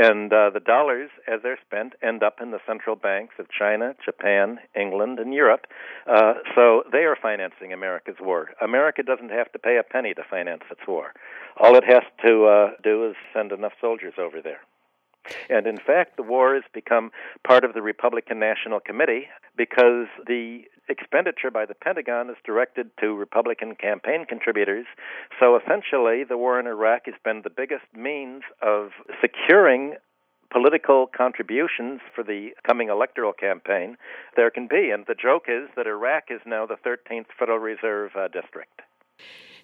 [0.00, 3.96] And uh, the dollars, as they're spent, end up in the central banks of China,
[4.04, 5.66] Japan, England, and Europe.
[6.06, 8.50] Uh, so they are financing America's war.
[8.62, 11.14] America doesn't have to pay a penny to finance its war.
[11.56, 14.60] All it has to uh, do is send enough soldiers over there.
[15.50, 17.10] And in fact, the war has become
[17.44, 23.14] part of the Republican National Committee because the expenditure by the Pentagon is directed to
[23.14, 24.86] Republican campaign contributors.
[25.40, 29.96] So essentially, the war in Iraq has been the biggest means of securing
[30.50, 33.96] political contributions for the coming electoral campaign
[34.36, 34.90] there can be.
[34.90, 38.80] And the joke is that Iraq is now the 13th Federal Reserve uh, District.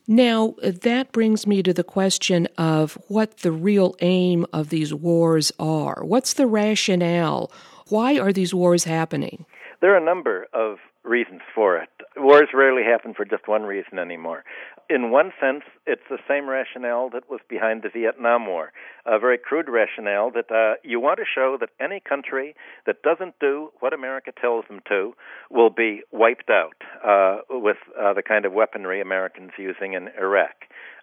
[0.06, 5.50] Now, that brings me to the question of what the real aim of these wars
[5.58, 6.04] are.
[6.04, 7.50] What's the rationale?
[7.88, 9.46] Why are these wars happening?
[9.80, 11.88] There are a number of reasons for it.
[12.16, 14.44] Wars rarely happen for just one reason anymore.
[14.88, 18.72] In one sense, it's the same rationale that was behind the Vietnam War,
[19.06, 22.54] a very crude rationale that uh, you want to show that any country
[22.86, 25.14] that doesn't do what America tells them to
[25.50, 30.54] will be wiped out uh, with uh, the kind of weaponry Americans using in Iraq.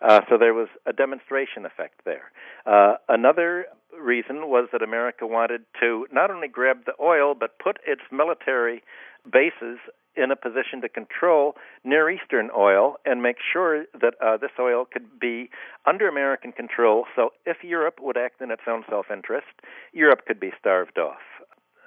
[0.01, 2.31] Uh, so there was a demonstration effect there.
[2.65, 3.65] Uh, another
[3.99, 8.83] reason was that America wanted to not only grab the oil, but put its military
[9.29, 9.79] bases
[10.15, 14.85] in a position to control Near Eastern oil and make sure that uh, this oil
[14.91, 15.49] could be
[15.85, 17.05] under American control.
[17.15, 19.47] So if Europe would act in its own self interest,
[19.93, 21.21] Europe could be starved off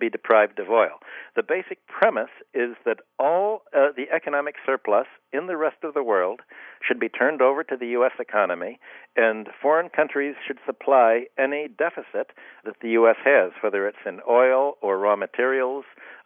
[0.01, 0.99] be deprived of oil.
[1.37, 6.03] The basic premise is that all uh, the economic surplus in the rest of the
[6.03, 6.40] world
[6.87, 8.12] should be turned over to the U.S.
[8.18, 8.79] economy,
[9.16, 12.33] and foreign countries should supply any deficit
[12.64, 13.16] that the U.S.
[13.25, 15.85] has, whether it's in oil or raw materials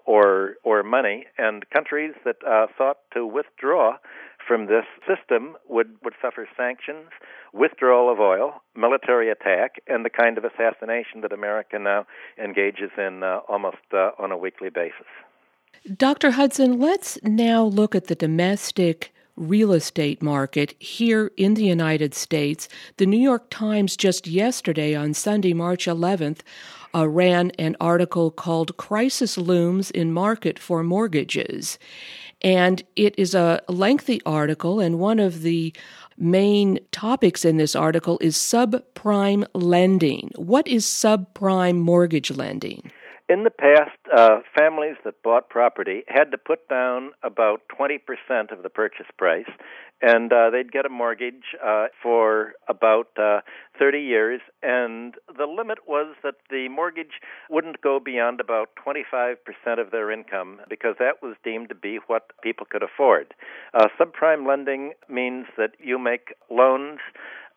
[0.08, 1.26] or or money.
[1.36, 3.98] And countries that uh, sought to withdraw
[4.46, 7.10] from this system would, would suffer sanctions,
[7.52, 12.06] withdrawal of oil, military attack, and the kind of assassination that America now
[12.42, 15.06] engages in uh, almost uh, on a weekly basis.
[15.94, 16.30] Dr.
[16.30, 22.68] Hudson, let's now look at the domestic real estate market here in the United States.
[22.96, 26.40] The New York Times just yesterday, on Sunday, March 11th,
[26.94, 31.78] uh, ran an article called Crisis Looms in Market for Mortgages.
[32.42, 35.74] And it is a lengthy article, and one of the
[36.16, 40.30] main topics in this article is subprime lending.
[40.36, 42.90] What is subprime mortgage lending?
[43.28, 47.98] In the past, uh, families that bought property had to put down about 20%
[48.50, 49.50] of the purchase price,
[50.00, 53.40] and uh, they'd get a mortgage uh, for about uh,
[53.78, 54.40] 30 years.
[54.62, 57.20] And the limit was that the mortgage
[57.50, 59.36] wouldn't go beyond about 25%
[59.78, 63.34] of their income because that was deemed to be what people could afford.
[63.74, 67.00] Uh, subprime lending means that you make loans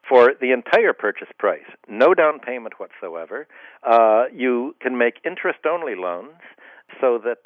[0.07, 3.47] for the entire purchase price, no down payment whatsoever.
[3.83, 6.41] Uh, you can make interest only loans
[6.99, 7.37] so that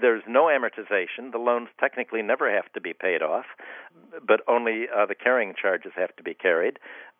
[0.00, 1.32] there's no amortization.
[1.32, 3.44] The loans technically never have to be paid off,
[4.26, 6.78] but only uh, the carrying charges have to be carried.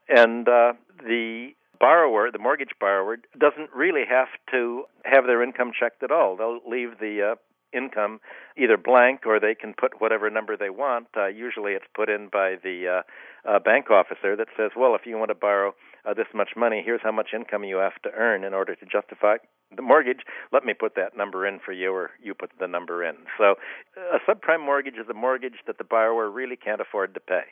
[0.08, 6.02] And uh, the borrower, the mortgage borrower, doesn't really have to have their income checked
[6.02, 6.36] at all.
[6.36, 7.34] They'll leave the uh,
[7.72, 8.20] income
[8.56, 11.06] either blank or they can put whatever number they want.
[11.16, 13.02] Uh, usually it's put in by the
[13.46, 16.50] uh, uh, bank officer that says, well, if you want to borrow uh, this much
[16.56, 19.36] money, here's how much income you have to earn in order to justify
[19.74, 20.20] the mortgage.
[20.52, 23.16] Let me put that number in for you, or you put the number in.
[23.36, 23.54] So
[23.96, 27.44] a subprime mortgage is a mortgage that the borrower really can't afford to pay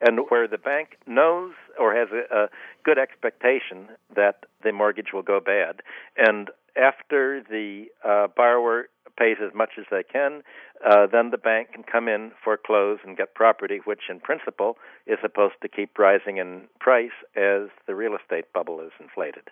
[0.00, 2.48] and where the bank knows or has a, a,
[2.84, 5.80] good expectation that the mortgage will go bad.
[6.16, 10.42] And after the uh, borrower pays as much as they can,
[10.84, 15.18] uh, then the bank can come in, foreclose, and get property, which in principle is
[15.22, 19.48] supposed to keep rising in price as the real estate bubble is inflated.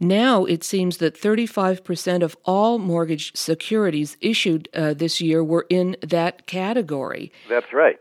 [0.00, 5.96] Now it seems that 35% of all mortgage securities issued uh, this year were in
[6.02, 7.32] that category.
[7.48, 7.98] That's right.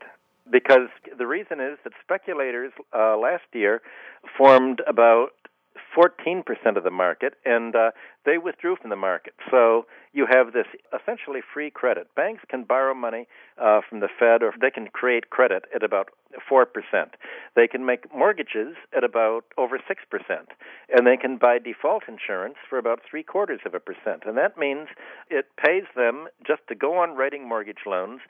[0.49, 3.81] Because the reason is that speculators uh, last year
[4.37, 5.31] formed about
[5.97, 6.43] 14%
[6.77, 7.91] of the market, and uh,
[8.25, 9.33] they withdrew from the market.
[9.49, 12.13] So you have this essentially free credit.
[12.15, 13.27] Banks can borrow money
[13.57, 16.09] uh, from the Fed, or they can create credit at about
[16.49, 16.65] 4%.
[17.55, 19.83] They can make mortgages at about over 6%.
[20.89, 24.23] And they can buy default insurance for about three quarters of a percent.
[24.25, 24.89] And that means
[25.29, 28.21] it pays them just to go on writing mortgage loans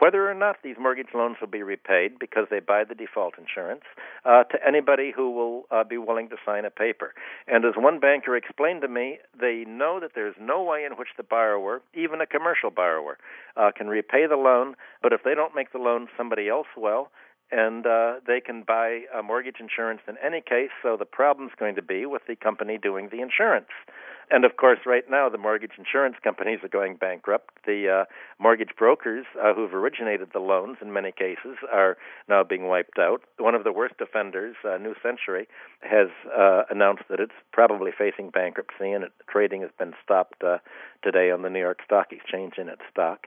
[0.00, 3.82] whether or not these mortgage loans will be repaid because they buy the default insurance
[4.24, 7.14] uh, to anybody who will uh, be willing to sign a paper.
[7.46, 11.08] And as one banker explained to me, they know that there's no way in which
[11.16, 13.18] the borrower, even a commercial borrower,
[13.56, 17.08] uh, can repay the loan, but if they don't make the loan, somebody else will
[17.50, 20.70] and uh, they can buy uh, mortgage insurance in any case.
[20.82, 23.68] So the problem's going to be with the company doing the insurance.
[24.30, 27.50] And of course, right now the mortgage insurance companies are going bankrupt.
[27.66, 28.04] The uh,
[28.38, 31.96] mortgage brokers uh, who've originated the loans, in many cases, are
[32.28, 33.22] now being wiped out.
[33.38, 35.48] One of the worst offenders, uh, New Century,
[35.80, 40.58] has uh, announced that it's probably facing bankruptcy, and it, trading has been stopped uh,
[41.02, 43.26] today on the New York Stock Exchange in its stock.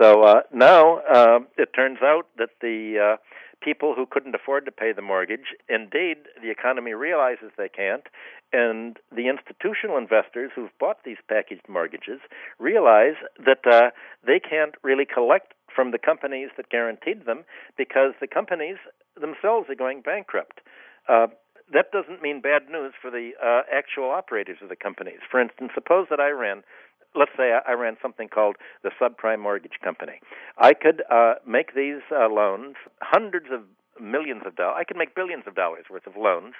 [0.00, 3.16] So uh, now uh, it turns out that the uh,
[3.62, 5.54] people who couldn't afford to pay the mortgage.
[5.68, 8.04] Indeed, the economy realizes they can't,
[8.52, 12.20] and the institutional investors who've bought these packaged mortgages
[12.58, 13.90] realize that uh,
[14.26, 17.44] they can't really collect from the companies that guaranteed them
[17.76, 18.76] because the companies
[19.20, 20.60] themselves are going bankrupt.
[21.08, 21.26] Uh,
[21.72, 25.18] that doesn't mean bad news for the uh, actual operators of the companies.
[25.28, 26.62] For instance, suppose that I ran
[27.16, 30.20] let's say I, ran something called the subprime mortgage company.
[30.58, 33.62] I could uh, make these uh, loans, hundreds of
[34.00, 34.76] millions of dollars.
[34.78, 36.54] I could make billions of dollars worth of loans.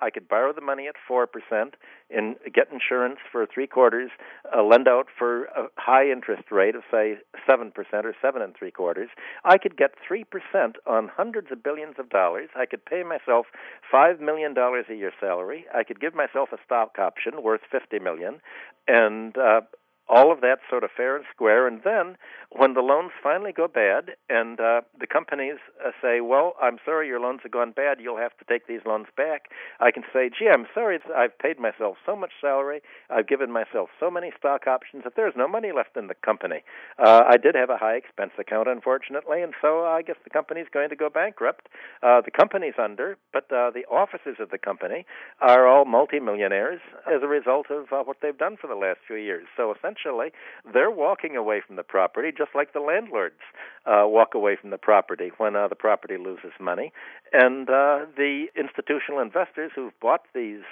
[0.00, 1.74] I could borrow the money at four percent
[2.10, 4.10] and get insurance for three quarters,
[4.54, 8.54] uh, lend out for a high interest rate of say seven percent or seven and
[8.56, 9.08] three quarters.
[9.44, 12.50] I could get three percent on hundreds of billions of dollars.
[12.56, 13.46] I could pay myself
[13.90, 15.66] five million dollars a year salary.
[15.74, 18.40] I could give myself a stock option worth fifty million,
[18.86, 19.62] and uh,
[20.08, 21.66] all of that sort of fair and square.
[21.66, 22.16] And then
[22.50, 27.06] when the loans finally go bad and uh, the companies uh, say, well, I'm sorry
[27.08, 29.48] your loans have gone bad, you'll have to take these loans back,
[29.80, 33.88] I can say, gee, I'm sorry, I've paid myself so much salary, I've given myself
[33.98, 36.62] so many stock options that there's no money left in the company.
[36.98, 40.66] Uh, I did have a high expense account, unfortunately, and so I guess the company's
[40.72, 41.68] going to go bankrupt.
[42.02, 45.06] Uh, the company's under, but uh, the officers of the company
[45.40, 49.16] are all multimillionaires as a result of uh, what they've done for the last few
[49.16, 49.46] years.
[49.56, 50.30] So essentially, essentially
[50.72, 53.40] they're walking away from the property just like the landlords
[53.86, 56.92] uh, walk away from the property when uh, the property loses money.
[57.32, 60.62] And uh, the institutional investors who've bought these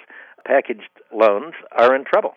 [0.45, 2.35] packaged loans are in trouble.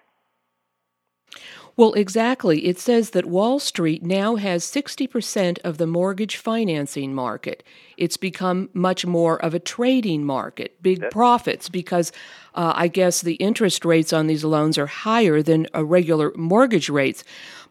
[1.76, 2.66] Well, exactly.
[2.66, 7.64] It says that Wall Street now has 60% of the mortgage financing market.
[7.96, 12.12] It's become much more of a trading market, big profits, because
[12.54, 16.88] uh, I guess the interest rates on these loans are higher than a regular mortgage
[16.88, 17.24] rates.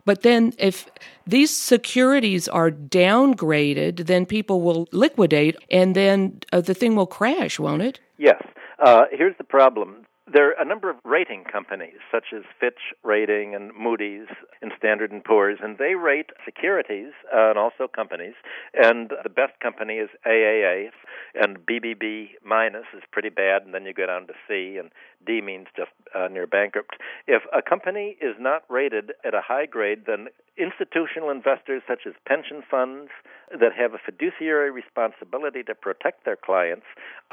[0.05, 0.89] But then if
[1.25, 7.57] these securities are downgraded, then people will liquidate and then uh, the thing will crash,
[7.57, 8.01] won't it?
[8.17, 8.43] Yes.
[8.79, 13.53] Uh, here's the problem there are a number of rating companies, such as Fitch Rating
[13.53, 14.27] and Moody's
[14.61, 18.33] and Standard and Poor's, and they rate securities uh, and also companies.
[18.73, 20.89] And the best company is AAA,
[21.35, 24.89] and BBB minus is pretty bad, and then you go down to C, and
[25.25, 26.95] D means just uh, near bankrupt.
[27.27, 32.13] If a company is not rated at a high grade, then institutional investors such as
[32.27, 33.09] pension funds
[33.51, 36.85] that have a fiduciary responsibility to protect their clients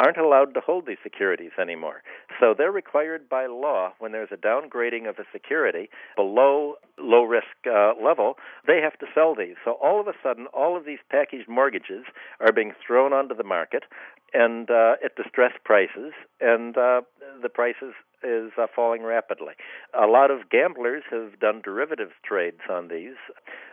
[0.03, 2.03] aren't allowed to hold these securities anymore.
[2.39, 7.47] So they're required by law when there's a downgrading of a security below low risk
[7.67, 8.37] uh, level,
[8.67, 9.57] they have to sell these.
[9.65, 12.05] So all of a sudden, all of these packaged mortgages
[12.41, 13.85] are being thrown onto the market
[14.33, 17.01] and uh, at distressed prices, and uh,
[17.43, 19.55] the prices is uh, falling rapidly.
[19.99, 23.17] A lot of gamblers have done derivatives trades on these.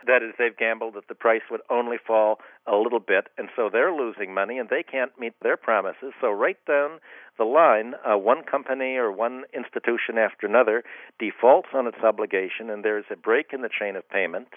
[0.06, 3.68] That is, they've gambled that the price would only fall a little bit, and so
[3.70, 6.12] they're losing money and they can't meet their promises.
[6.20, 6.98] So, right down
[7.36, 10.82] the line, uh, one company or one institution after another
[11.18, 14.48] defaults on its obligation, and there's a break in the chain of payment,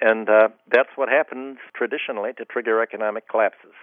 [0.00, 3.74] and uh, that's what happens traditionally to trigger economic collapses.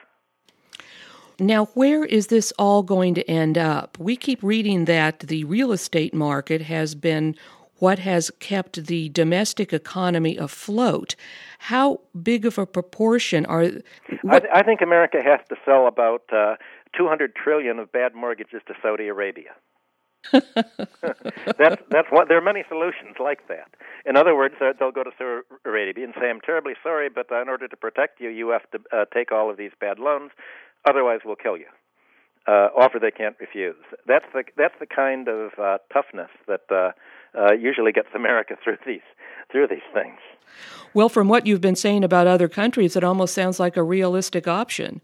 [1.40, 3.98] Now, where is this all going to end up?
[4.00, 7.36] We keep reading that the real estate market has been
[7.80, 11.16] what has kept the domestic economy afloat.
[11.60, 13.64] How big of a proportion are?
[13.64, 16.56] I, th- I, think America has to sell about uh,
[16.98, 19.52] 200 trillion of bad mortgages to Saudi Arabia.
[20.32, 23.68] that's that's what there are many solutions like that.
[24.08, 27.28] In other words, uh, they'll go to Saudi Arabia and say, "I'm terribly sorry, but
[27.30, 30.32] in order to protect you, you have to uh, take all of these bad loans.
[30.86, 31.68] Otherwise, we'll kill you."
[32.48, 33.76] Uh, offer they can't refuse.
[34.08, 36.92] That's the that's the kind of uh, toughness that uh,
[37.36, 39.02] uh, usually gets America through these
[39.52, 40.20] through these things.
[40.94, 44.48] Well, from what you've been saying about other countries, it almost sounds like a realistic
[44.48, 45.02] option.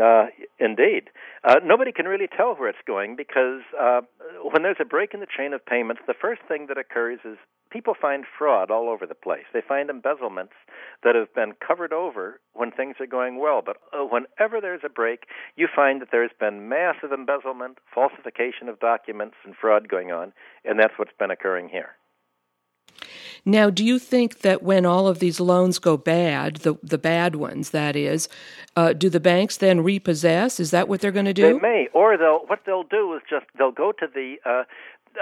[0.00, 0.26] Uh,
[0.58, 1.10] indeed.
[1.44, 4.00] Uh, nobody can really tell where it's going because uh,
[4.50, 7.36] when there's a break in the chain of payments, the first thing that occurs is
[7.70, 9.44] people find fraud all over the place.
[9.52, 10.54] They find embezzlements
[11.02, 13.60] that have been covered over when things are going well.
[13.64, 15.24] But uh, whenever there's a break,
[15.54, 20.32] you find that there's been massive embezzlement, falsification of documents, and fraud going on,
[20.64, 21.90] and that's what's been occurring here.
[23.44, 27.36] Now, do you think that when all of these loans go bad, the the bad
[27.36, 28.28] ones, that is,
[28.76, 30.60] uh, do the banks then repossess?
[30.60, 31.54] Is that what they're going to do?
[31.54, 34.36] They may, or they'll what they'll do is just they'll go to the.
[34.44, 34.64] Uh,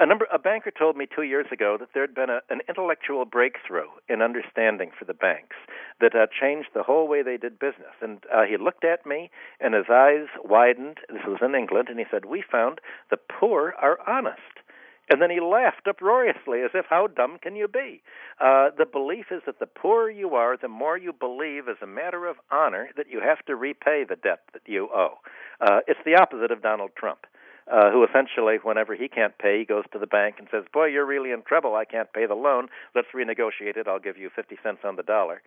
[0.01, 2.61] a number a banker told me two years ago that there had been a, an
[2.69, 5.57] intellectual breakthrough in understanding for the banks
[6.01, 7.93] that uh, changed the whole way they did business.
[8.01, 9.31] And uh, he looked at me,
[9.61, 10.99] and his eyes widened.
[11.09, 12.81] This was in England, and he said, "We found
[13.11, 14.41] the poor are honest."
[15.13, 18.01] And then he laughed uproariously, as if, how dumb can you be?
[18.41, 21.87] Uh, the belief is that the poorer you are, the more you believe, as a
[21.87, 25.19] matter of honor, that you have to repay the debt that you owe.
[25.61, 27.27] Uh, it's the opposite of Donald Trump.
[27.71, 30.87] Uh, who essentially, whenever he can't pay, he goes to the bank and says, Boy,
[30.87, 31.77] you're really in trouble.
[31.77, 32.69] I can't pay the loan.
[32.95, 33.87] Let's renegotiate it.
[33.87, 35.43] I'll give you 50 cents on the dollar.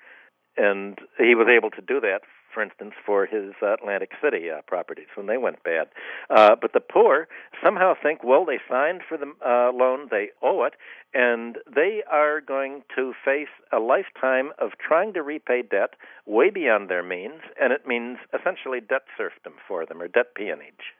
[0.55, 2.21] And he was able to do that
[2.55, 5.87] for instance, for his Atlantic City uh, properties when they went bad.
[6.29, 7.27] Uh, but the poor
[7.61, 10.73] somehow think, well, they signed for the uh, loan, they owe it,
[11.13, 15.91] and they are going to face a lifetime of trying to repay debt
[16.25, 20.95] way beyond their means, and it means essentially debt serfdom for them or debt peonage.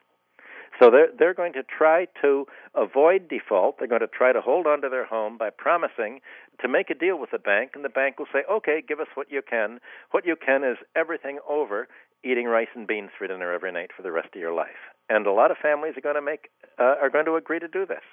[0.80, 3.80] So they're they're going to try to avoid default.
[3.80, 6.20] They're going to try to hold on to their home by promising
[6.62, 9.08] to make a deal with the bank, and the bank will say, "Okay, give us
[9.16, 9.80] what you can.
[10.12, 11.88] What you can is everything over
[12.24, 15.26] eating rice and beans for dinner every night for the rest of your life." And
[15.26, 17.86] a lot of families are going to make uh, are going to agree to do
[17.86, 18.04] this.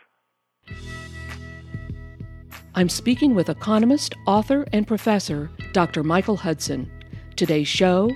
[2.74, 6.02] I'm speaking with economist, author, and professor Dr.
[6.04, 6.90] Michael Hudson.
[7.34, 8.10] Today's show: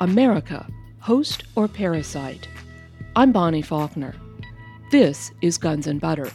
[0.00, 0.66] America,
[0.98, 2.48] host or parasite.
[3.14, 4.14] I'm Bonnie Faulkner.
[4.90, 6.30] This is Guns and Butter.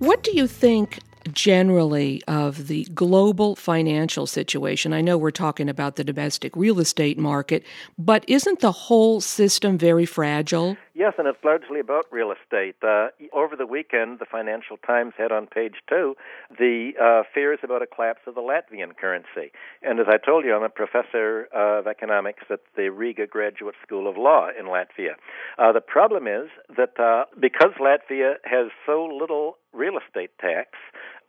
[0.00, 0.98] What do you think
[1.32, 4.92] generally of the global financial situation?
[4.92, 7.64] I know we're talking about the domestic real estate market,
[7.98, 10.76] but isn't the whole system very fragile?
[10.96, 12.76] Yes, and it's largely about real estate.
[12.80, 16.14] Uh, over the weekend, the Financial Times had on page two
[16.56, 19.50] the uh, fears about a collapse of the Latvian currency.
[19.82, 24.08] And as I told you, I'm a professor of economics at the Riga Graduate School
[24.08, 25.14] of Law in Latvia.
[25.58, 30.70] Uh, the problem is that uh, because Latvia has so little real estate tax,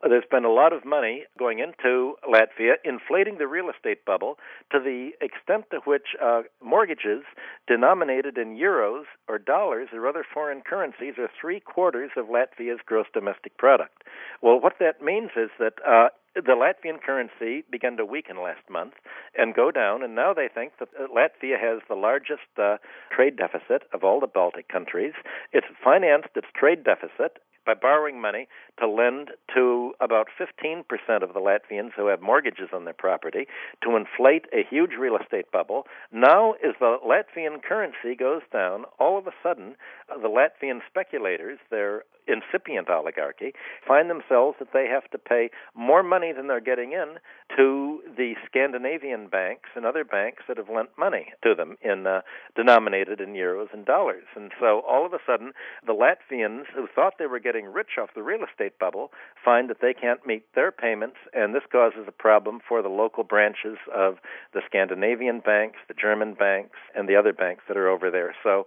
[0.09, 4.37] there's been a lot of money going into Latvia, inflating the real estate bubble
[4.71, 7.23] to the extent to which uh, mortgages
[7.67, 13.07] denominated in euros or dollars or other foreign currencies are three quarters of Latvia's gross
[13.13, 14.03] domestic product.
[14.41, 18.93] Well, what that means is that uh, the Latvian currency began to weaken last month
[19.37, 22.77] and go down, and now they think that uh, Latvia has the largest uh,
[23.15, 25.13] trade deficit of all the Baltic countries.
[25.53, 28.47] It's financed its trade deficit by borrowing money
[28.79, 30.83] to lend to about 15%
[31.23, 33.47] of the Latvians who have mortgages on their property
[33.83, 35.83] to inflate a huge real estate bubble.
[36.11, 39.75] Now, as the Latvian currency goes down, all of a sudden,
[40.09, 43.53] uh, the Latvian speculators, their incipient oligarchy,
[43.87, 47.17] find themselves that they have to pay more money than they're getting in
[47.55, 52.21] to the Scandinavian banks and other banks that have lent money to them in uh,
[52.55, 54.25] denominated in euros and dollars.
[54.35, 55.53] And so all of a sudden,
[55.85, 59.11] the Latvians who thought they were getting rich off the real estate bubble
[59.43, 63.23] find that they can't meet their payments, and this causes a problem for the local
[63.23, 64.17] branches of
[64.53, 68.35] the Scandinavian banks, the German banks, and the other banks that are over there.
[68.43, 68.65] So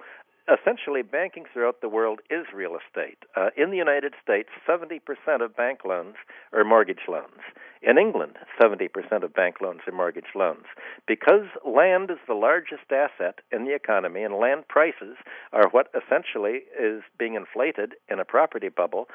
[0.49, 3.19] essentially banking throughout the world is real estate.
[3.37, 5.01] Uh, in the United States, 70%
[5.45, 6.15] of bank loans
[6.53, 7.45] are mortgage loans.
[7.83, 8.89] In England, 70%
[9.23, 10.65] of bank loans are mortgage loans.
[11.07, 15.17] Because land is the largest asset in the economy and land prices
[15.53, 19.09] are what essentially is being inflated in a property bubble,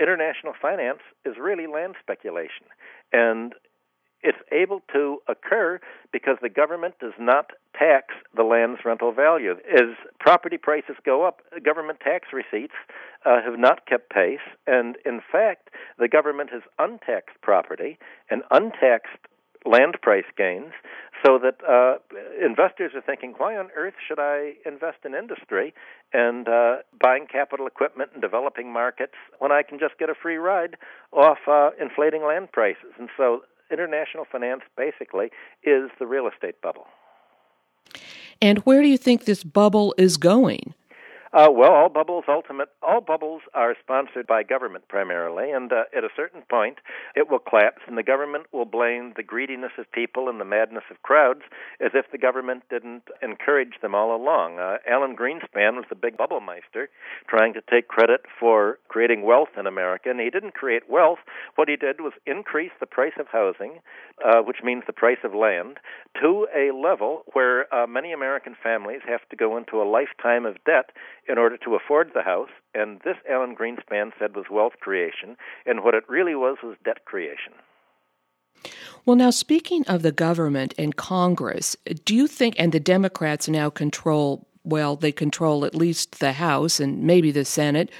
[0.00, 2.66] international finance is really land speculation.
[3.12, 3.54] And
[4.22, 5.80] it's able to occur
[6.12, 9.52] because the government does not tax the land's rental value.
[9.72, 12.74] As property prices go up, government tax receipts
[13.24, 17.98] uh, have not kept pace, and in fact, the government has untaxed property
[18.30, 19.18] and untaxed
[19.64, 20.72] land price gains
[21.24, 21.98] so that uh,
[22.44, 25.74] investors are thinking, why on earth should I invest in industry
[26.12, 30.36] and uh, buying capital equipment and developing markets when I can just get a free
[30.36, 30.76] ride
[31.12, 32.94] off uh, inflating land prices?
[32.98, 35.26] And so international finance basically
[35.62, 36.86] is the real estate bubble.
[38.40, 40.74] And where do you think this bubble is going?
[41.32, 46.04] Uh, well, all bubbles ultimate all bubbles are sponsored by government primarily, and uh, at
[46.04, 46.78] a certain point,
[47.14, 50.84] it will collapse, and the government will blame the greediness of people and the madness
[50.90, 51.42] of crowds,
[51.80, 54.58] as if the government didn't encourage them all along.
[54.58, 56.88] Uh, Alan Greenspan was the big bubble meister,
[57.28, 61.18] trying to take credit for creating wealth in America, and he didn't create wealth.
[61.56, 63.80] What he did was increase the price of housing,
[64.24, 65.78] uh, which means the price of land,
[66.22, 70.56] to a level where uh, many American families have to go into a lifetime of
[70.64, 70.90] debt
[71.28, 72.48] in order to afford the house.
[72.74, 75.36] And this, Alan Greenspan said, was wealth creation.
[75.66, 77.52] And what it really was was debt creation.
[79.04, 83.70] Well, now speaking of the government and Congress, do you think, and the Democrats now
[83.70, 87.90] control, well, they control at least the House and maybe the Senate.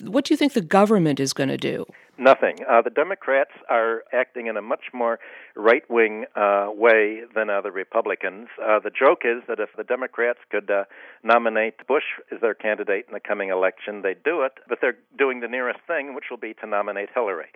[0.00, 1.86] What do you think the government is going to do?
[2.18, 2.56] Nothing.
[2.68, 5.18] Uh, the Democrats are acting in a much more
[5.56, 8.48] right wing uh, way than uh, the Republicans.
[8.62, 10.84] Uh, the joke is that if the Democrats could uh,
[11.24, 15.40] nominate Bush as their candidate in the coming election, they'd do it, but they're doing
[15.40, 17.48] the nearest thing, which will be to nominate Hillary.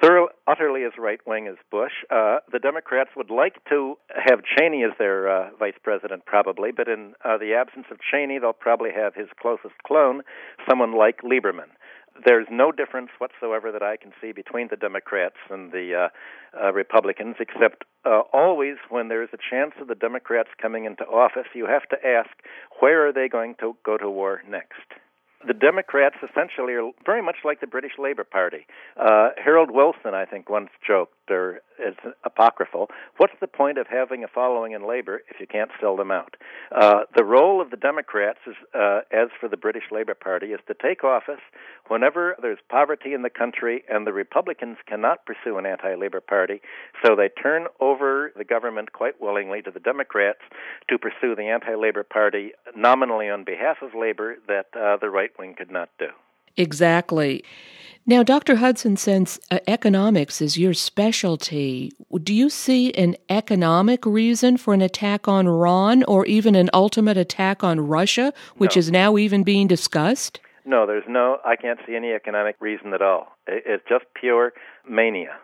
[0.00, 1.92] Thorough, utterly as right wing as Bush.
[2.10, 6.88] Uh, the Democrats would like to have Cheney as their uh, vice president, probably, but
[6.88, 10.22] in uh, the absence of Cheney, they'll probably have his closest clone,
[10.66, 11.68] someone like Lieberman
[12.24, 16.08] there's no difference whatsoever that I can see between the Democrats and the
[16.56, 21.04] uh, uh, Republicans, except uh, always when there's a chance of the Democrats coming into
[21.04, 22.30] office, you have to ask
[22.80, 24.86] where are they going to go to war next
[25.46, 28.66] the Democrats essentially are very much like the British Labour Party.
[28.96, 34.22] Uh, Harold Wilson, I think, once joked, or it's apocryphal, what's the point of having
[34.22, 36.36] a following in Labour if you can't sell them out?
[36.70, 40.60] Uh, the role of the Democrats, is, uh, as for the British Labour Party, is
[40.66, 41.40] to take office
[41.88, 46.60] whenever there's poverty in the country and the Republicans cannot pursue an anti Labour Party,
[47.04, 50.40] so they turn over the government quite willingly to the Democrats
[50.88, 55.29] to pursue the anti Labour Party nominally on behalf of Labour that uh, the right
[55.30, 56.08] right wing could not do.
[56.56, 57.44] Exactly.
[58.06, 58.56] Now, Dr.
[58.56, 64.80] Hudson, since uh, economics is your specialty, do you see an economic reason for an
[64.80, 68.78] attack on Iran or even an ultimate attack on Russia, which no.
[68.80, 70.40] is now even being discussed?
[70.64, 73.36] No, there's no, I can't see any economic reason at all.
[73.46, 74.52] It's just pure
[74.88, 75.36] mania.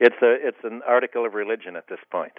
[0.00, 2.32] It's, a, it's an article of religion at this point.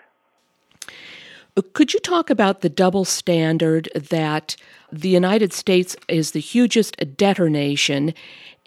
[1.73, 4.55] Could you talk about the double standard that
[4.91, 8.13] the United States is the hugest debtor nation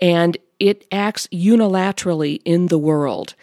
[0.00, 3.36] and it acts unilaterally in the world?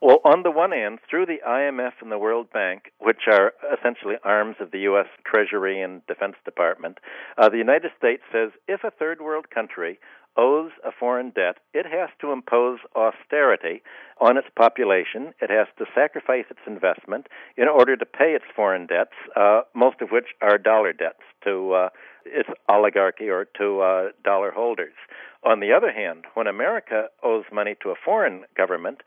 [0.00, 4.14] Well, on the one hand, through the IMF and the World Bank, which are essentially
[4.24, 5.06] arms of the U.S.
[5.24, 6.98] Treasury and Defense Department,
[7.36, 10.00] uh, the United States says if a third world country
[10.36, 13.82] owes a foreign debt, it has to impose austerity
[14.20, 15.32] on its population.
[15.40, 17.26] It has to sacrifice its investment
[17.56, 21.72] in order to pay its foreign debts, uh, most of which are dollar debts to
[21.72, 21.88] uh,
[22.24, 24.94] its oligarchy or to uh, dollar holders.
[25.42, 29.00] On the other hand, when America owes money to a foreign government,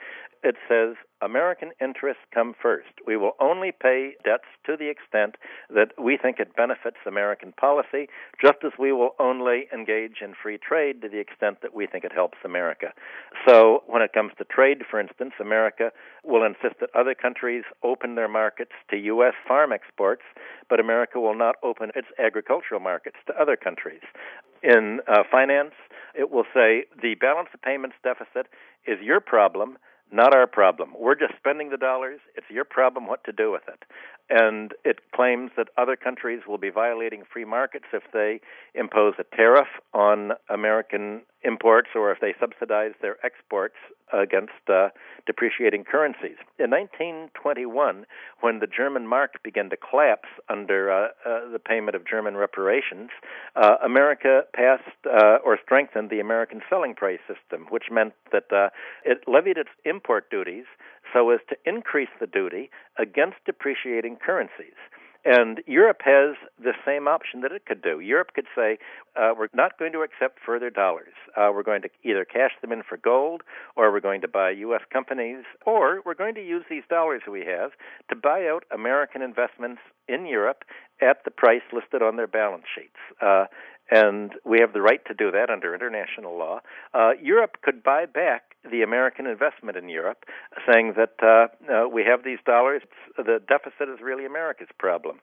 [0.43, 2.89] it says American interests come first.
[3.07, 5.35] We will only pay debts to the extent
[5.73, 8.09] that we think it benefits American policy,
[8.41, 12.03] just as we will only engage in free trade to the extent that we think
[12.03, 12.87] it helps America.
[13.47, 15.91] So, when it comes to trade, for instance, America
[16.25, 19.33] will insist that other countries open their markets to U.S.
[19.47, 20.23] farm exports,
[20.69, 24.01] but America will not open its agricultural markets to other countries.
[24.61, 25.73] In uh, finance,
[26.13, 28.47] it will say the balance of payments deficit
[28.85, 29.77] is your problem
[30.11, 30.93] not our problem.
[30.97, 32.19] We're just spending the dollars.
[32.35, 33.83] It's your problem what to do with it.
[34.29, 38.39] And it claims that other countries will be violating free markets if they
[38.73, 43.75] impose a tariff on American imports or if they subsidize their exports
[44.13, 44.89] against uh,
[45.25, 46.37] depreciating currencies.
[46.59, 48.05] In 1921,
[48.41, 53.09] when the German mark began to collapse under uh, uh, the payment of German reparations,
[53.55, 58.69] uh, America passed uh, or strengthened the American selling price system, which meant that uh,
[59.03, 60.65] it levied its import duties
[61.13, 64.79] so as to increase the duty against depreciating currencies.
[65.25, 68.01] And Europe has the same option that it could do.
[68.01, 68.77] Europe could say,
[69.15, 71.13] uh, we're not going to accept further dollars.
[71.37, 73.41] Uh, we're going to either cash them in for gold,
[73.77, 74.81] or we're going to buy U.S.
[74.91, 77.71] companies, or we're going to use these dollars we have
[78.09, 80.65] to buy out American investments in Europe
[81.01, 82.99] at the price listed on their balance sheets.
[83.21, 83.45] Uh,
[83.91, 86.59] and we have the right to do that under international law.
[86.93, 90.23] Uh, Europe could buy back the American investment in Europe,
[90.71, 92.81] saying that uh, uh, we have these dollars,
[93.17, 95.19] the deficit is really America's problem.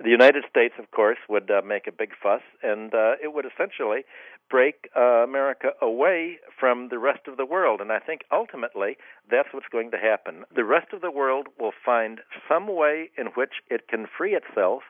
[0.00, 3.44] The United States, of course, would uh, make a big fuss, and uh, it would
[3.44, 4.04] essentially
[4.48, 7.80] break uh, America away from the rest of the world.
[7.80, 8.96] And I think ultimately
[9.28, 10.44] that's what's going to happen.
[10.54, 14.82] The rest of the world will find some way in which it can free itself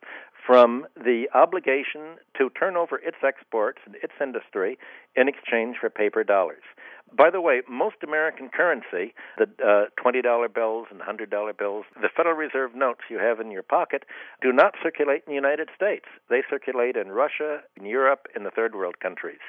[0.46, 4.78] from the obligation to turn over its exports and its industry
[5.16, 6.62] in exchange for paper dollars.
[7.16, 12.36] By the way, most American currency, the uh, $20 bills and $100 bills, the Federal
[12.36, 14.04] Reserve notes you have in your pocket,
[14.42, 16.04] do not circulate in the United States.
[16.28, 19.40] They circulate in Russia, in Europe, in the third world countries.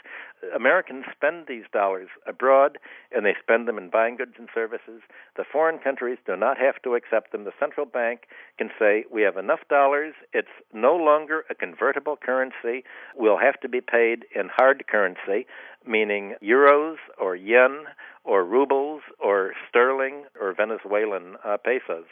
[0.56, 2.78] Americans spend these dollars abroad
[3.12, 5.02] and they spend them in buying goods and services.
[5.36, 7.44] The foreign countries do not have to accept them.
[7.44, 8.22] The central bank
[8.58, 10.14] can say, We have enough dollars.
[10.34, 12.84] It's no longer a convertible currency.
[13.16, 15.46] We'll have to be paid in hard currency,
[15.86, 17.86] meaning euros or yen
[18.24, 22.06] or rubles or sterling or Venezuelan uh, pesos,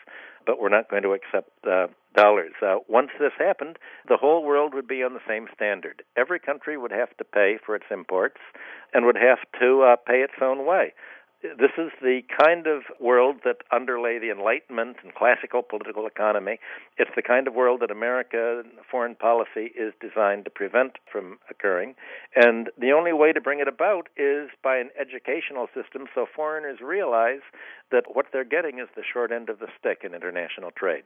[0.47, 2.53] but we're not going to accept uh, dollars.
[2.65, 3.77] Uh, once this happened,
[4.07, 6.01] the whole world would be on the same standard.
[6.17, 8.39] Every country would have to pay for its imports
[8.93, 10.93] and would have to uh, pay its own way
[11.41, 16.59] this is the kind of world that underlay the Enlightenment and classical political economy.
[16.97, 21.95] It's the kind of world that America foreign policy is designed to prevent from occurring.
[22.35, 26.79] And the only way to bring it about is by an educational system so foreigners
[26.81, 27.41] realize
[27.91, 31.05] that what they're getting is the short end of the stick in international trade.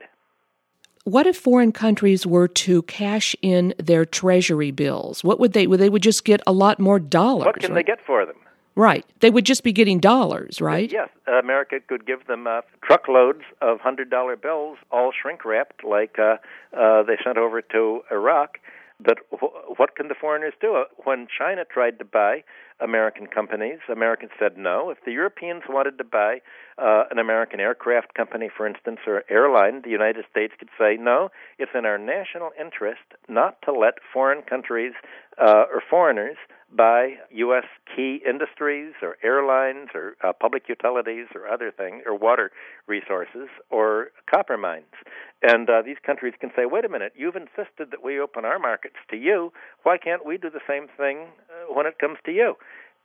[1.04, 5.24] What if foreign countries were to cash in their treasury bills?
[5.24, 5.66] What would they?
[5.66, 7.48] Would they would just get a lot more dollars?
[7.48, 7.84] What can right?
[7.84, 8.36] they get for them?
[8.82, 9.06] Right.
[9.20, 10.92] They would just be getting dollars, right?
[10.92, 11.10] Yes.
[11.28, 16.38] America could give them uh, truckloads of $100 bills, all shrink wrapped, like uh,
[16.76, 18.58] uh, they sent over to Iraq.
[19.00, 20.84] But wh- what can the foreigners do?
[21.04, 22.44] When China tried to buy
[22.80, 24.90] American companies, Americans said no.
[24.90, 26.42] If the Europeans wanted to buy
[26.80, 31.30] uh, an American aircraft company, for instance, or airline, the United States could say no.
[31.60, 34.94] It's in our national interest not to let foreign countries
[35.38, 36.38] uh, or foreigners
[36.76, 37.66] buy U.S.
[37.96, 42.52] key industries or airlines or uh, public utilities or other things, or water
[42.88, 44.94] resources or copper mines.
[45.42, 48.60] And uh, these countries can say, wait a minute, you've insisted that we open our
[48.60, 49.52] markets to you.
[49.84, 52.56] Why can't we do the same thing uh, when it comes to you?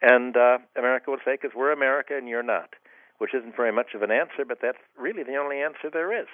[0.03, 2.75] And uh, America would say, because we're America and you're not,
[3.19, 6.29] which isn't very much of an answer, but that's really the only answer there is.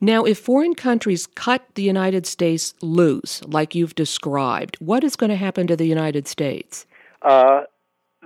[0.00, 5.30] Now, if foreign countries cut the United States loose, like you've described, what is going
[5.30, 6.86] to happen to the United States?
[7.22, 7.62] Uh,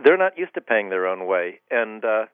[0.04, 1.60] they're not used to paying their own way.
[1.70, 2.26] And uh,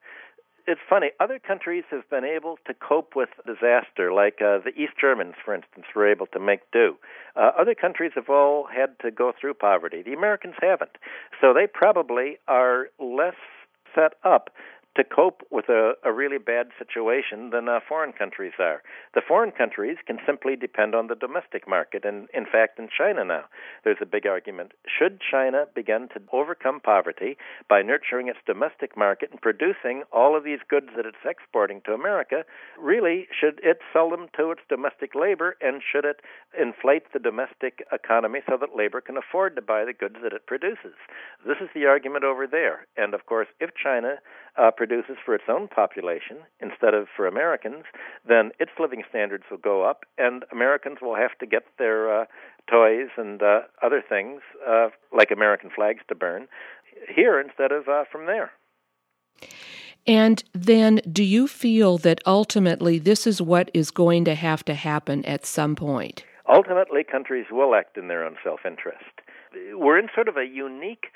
[0.66, 1.10] it's funny.
[1.20, 5.54] Other countries have been able to cope with disaster, like uh, the East Germans, for
[5.54, 6.96] instance, were able to make do.
[7.36, 10.02] Uh, other countries have all had to go through poverty.
[10.02, 10.96] The Americans haven't.
[11.40, 13.36] So they probably are less
[13.94, 14.50] set up
[14.96, 18.82] to cope with a, a really bad situation than uh, foreign countries are.
[19.14, 23.24] The foreign countries can simply depend on the domestic market, and in fact, in China
[23.24, 23.44] now,
[23.84, 24.72] there's a big argument.
[24.86, 27.36] Should China begin to overcome poverty
[27.68, 31.92] by nurturing its domestic market and producing all of these goods that it's exporting to
[31.92, 32.44] America?
[32.80, 36.20] Really, should it sell them to its domestic labor, and should it
[36.58, 40.46] inflate the domestic economy so that labor can afford to buy the goods that it
[40.46, 40.96] produces?
[41.46, 42.86] This is the argument over there.
[42.96, 44.16] And of course, if China
[44.58, 47.84] uh, produces for its own population instead of for Americans,
[48.26, 52.24] then its living standards will go up, and Americans will have to get their uh,
[52.70, 56.48] toys and uh, other things, uh, like American flags, to burn
[57.14, 58.52] here instead of uh, from there.
[60.06, 64.74] And then, do you feel that ultimately this is what is going to have to
[64.74, 66.24] happen at some point?
[66.48, 69.04] Ultimately, countries will act in their own self interest.
[69.72, 71.06] We're in sort of a unique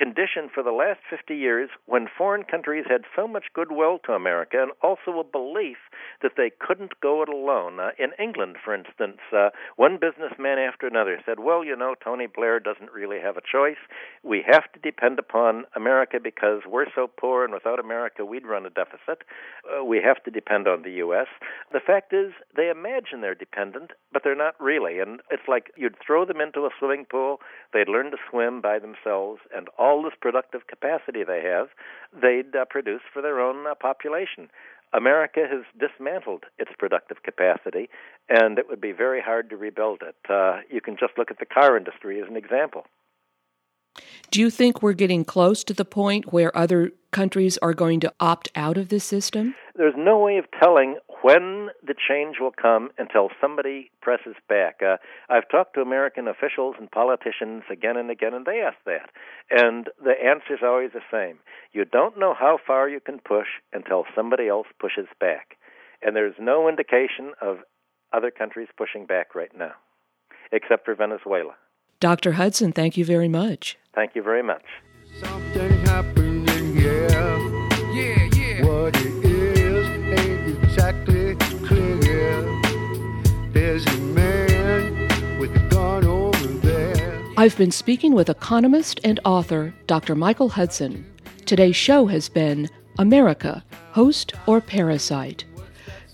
[0.00, 4.56] condition for the last 50 years when foreign countries had so much goodwill to America
[4.62, 5.76] and also a belief
[6.22, 7.78] that they couldn't go it alone.
[7.78, 12.26] Uh, in England, for instance, uh, one businessman after another said, Well, you know, Tony
[12.26, 13.82] Blair doesn't really have a choice.
[14.22, 18.64] We have to depend upon America because we're so poor, and without America, we'd run
[18.64, 19.22] a deficit.
[19.68, 21.28] Uh, we have to depend on the U.S.
[21.72, 24.98] The fact is, they imagine they're dependent, but they're not really.
[24.98, 27.40] And it's like you'd throw them into a swimming pool,
[27.72, 31.68] they'd learn to swim by themselves, and all this productive capacity they have,
[32.12, 34.48] they'd uh, produce for their own uh, population.
[34.92, 37.88] America has dismantled its productive capacity,
[38.28, 40.16] and it would be very hard to rebuild it.
[40.28, 42.84] Uh, you can just look at the car industry as an example.
[44.30, 48.12] Do you think we're getting close to the point where other countries are going to
[48.20, 49.54] opt out of this system?
[49.74, 54.80] There's no way of telling when the change will come until somebody presses back.
[54.82, 54.96] Uh,
[55.28, 59.10] I've talked to American officials and politicians again and again, and they ask that.
[59.50, 61.38] And the answer is always the same.
[61.72, 65.56] You don't know how far you can push until somebody else pushes back.
[66.02, 67.58] And there's no indication of
[68.12, 69.72] other countries pushing back right now,
[70.52, 71.54] except for Venezuela.
[72.00, 72.32] Dr.
[72.32, 73.76] Hudson, thank you very much.
[73.94, 74.64] Thank you very much.
[87.40, 90.14] I've been speaking with economist and author Dr.
[90.14, 91.06] Michael Hudson.
[91.46, 92.68] Today's show has been
[92.98, 95.46] America, Host or Parasite.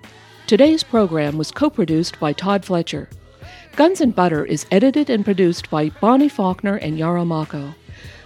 [0.46, 3.08] Today's program was co-produced by Todd Fletcher.
[3.76, 7.74] Guns and Butter is edited and produced by Bonnie Faulkner and Yarrow Mahko.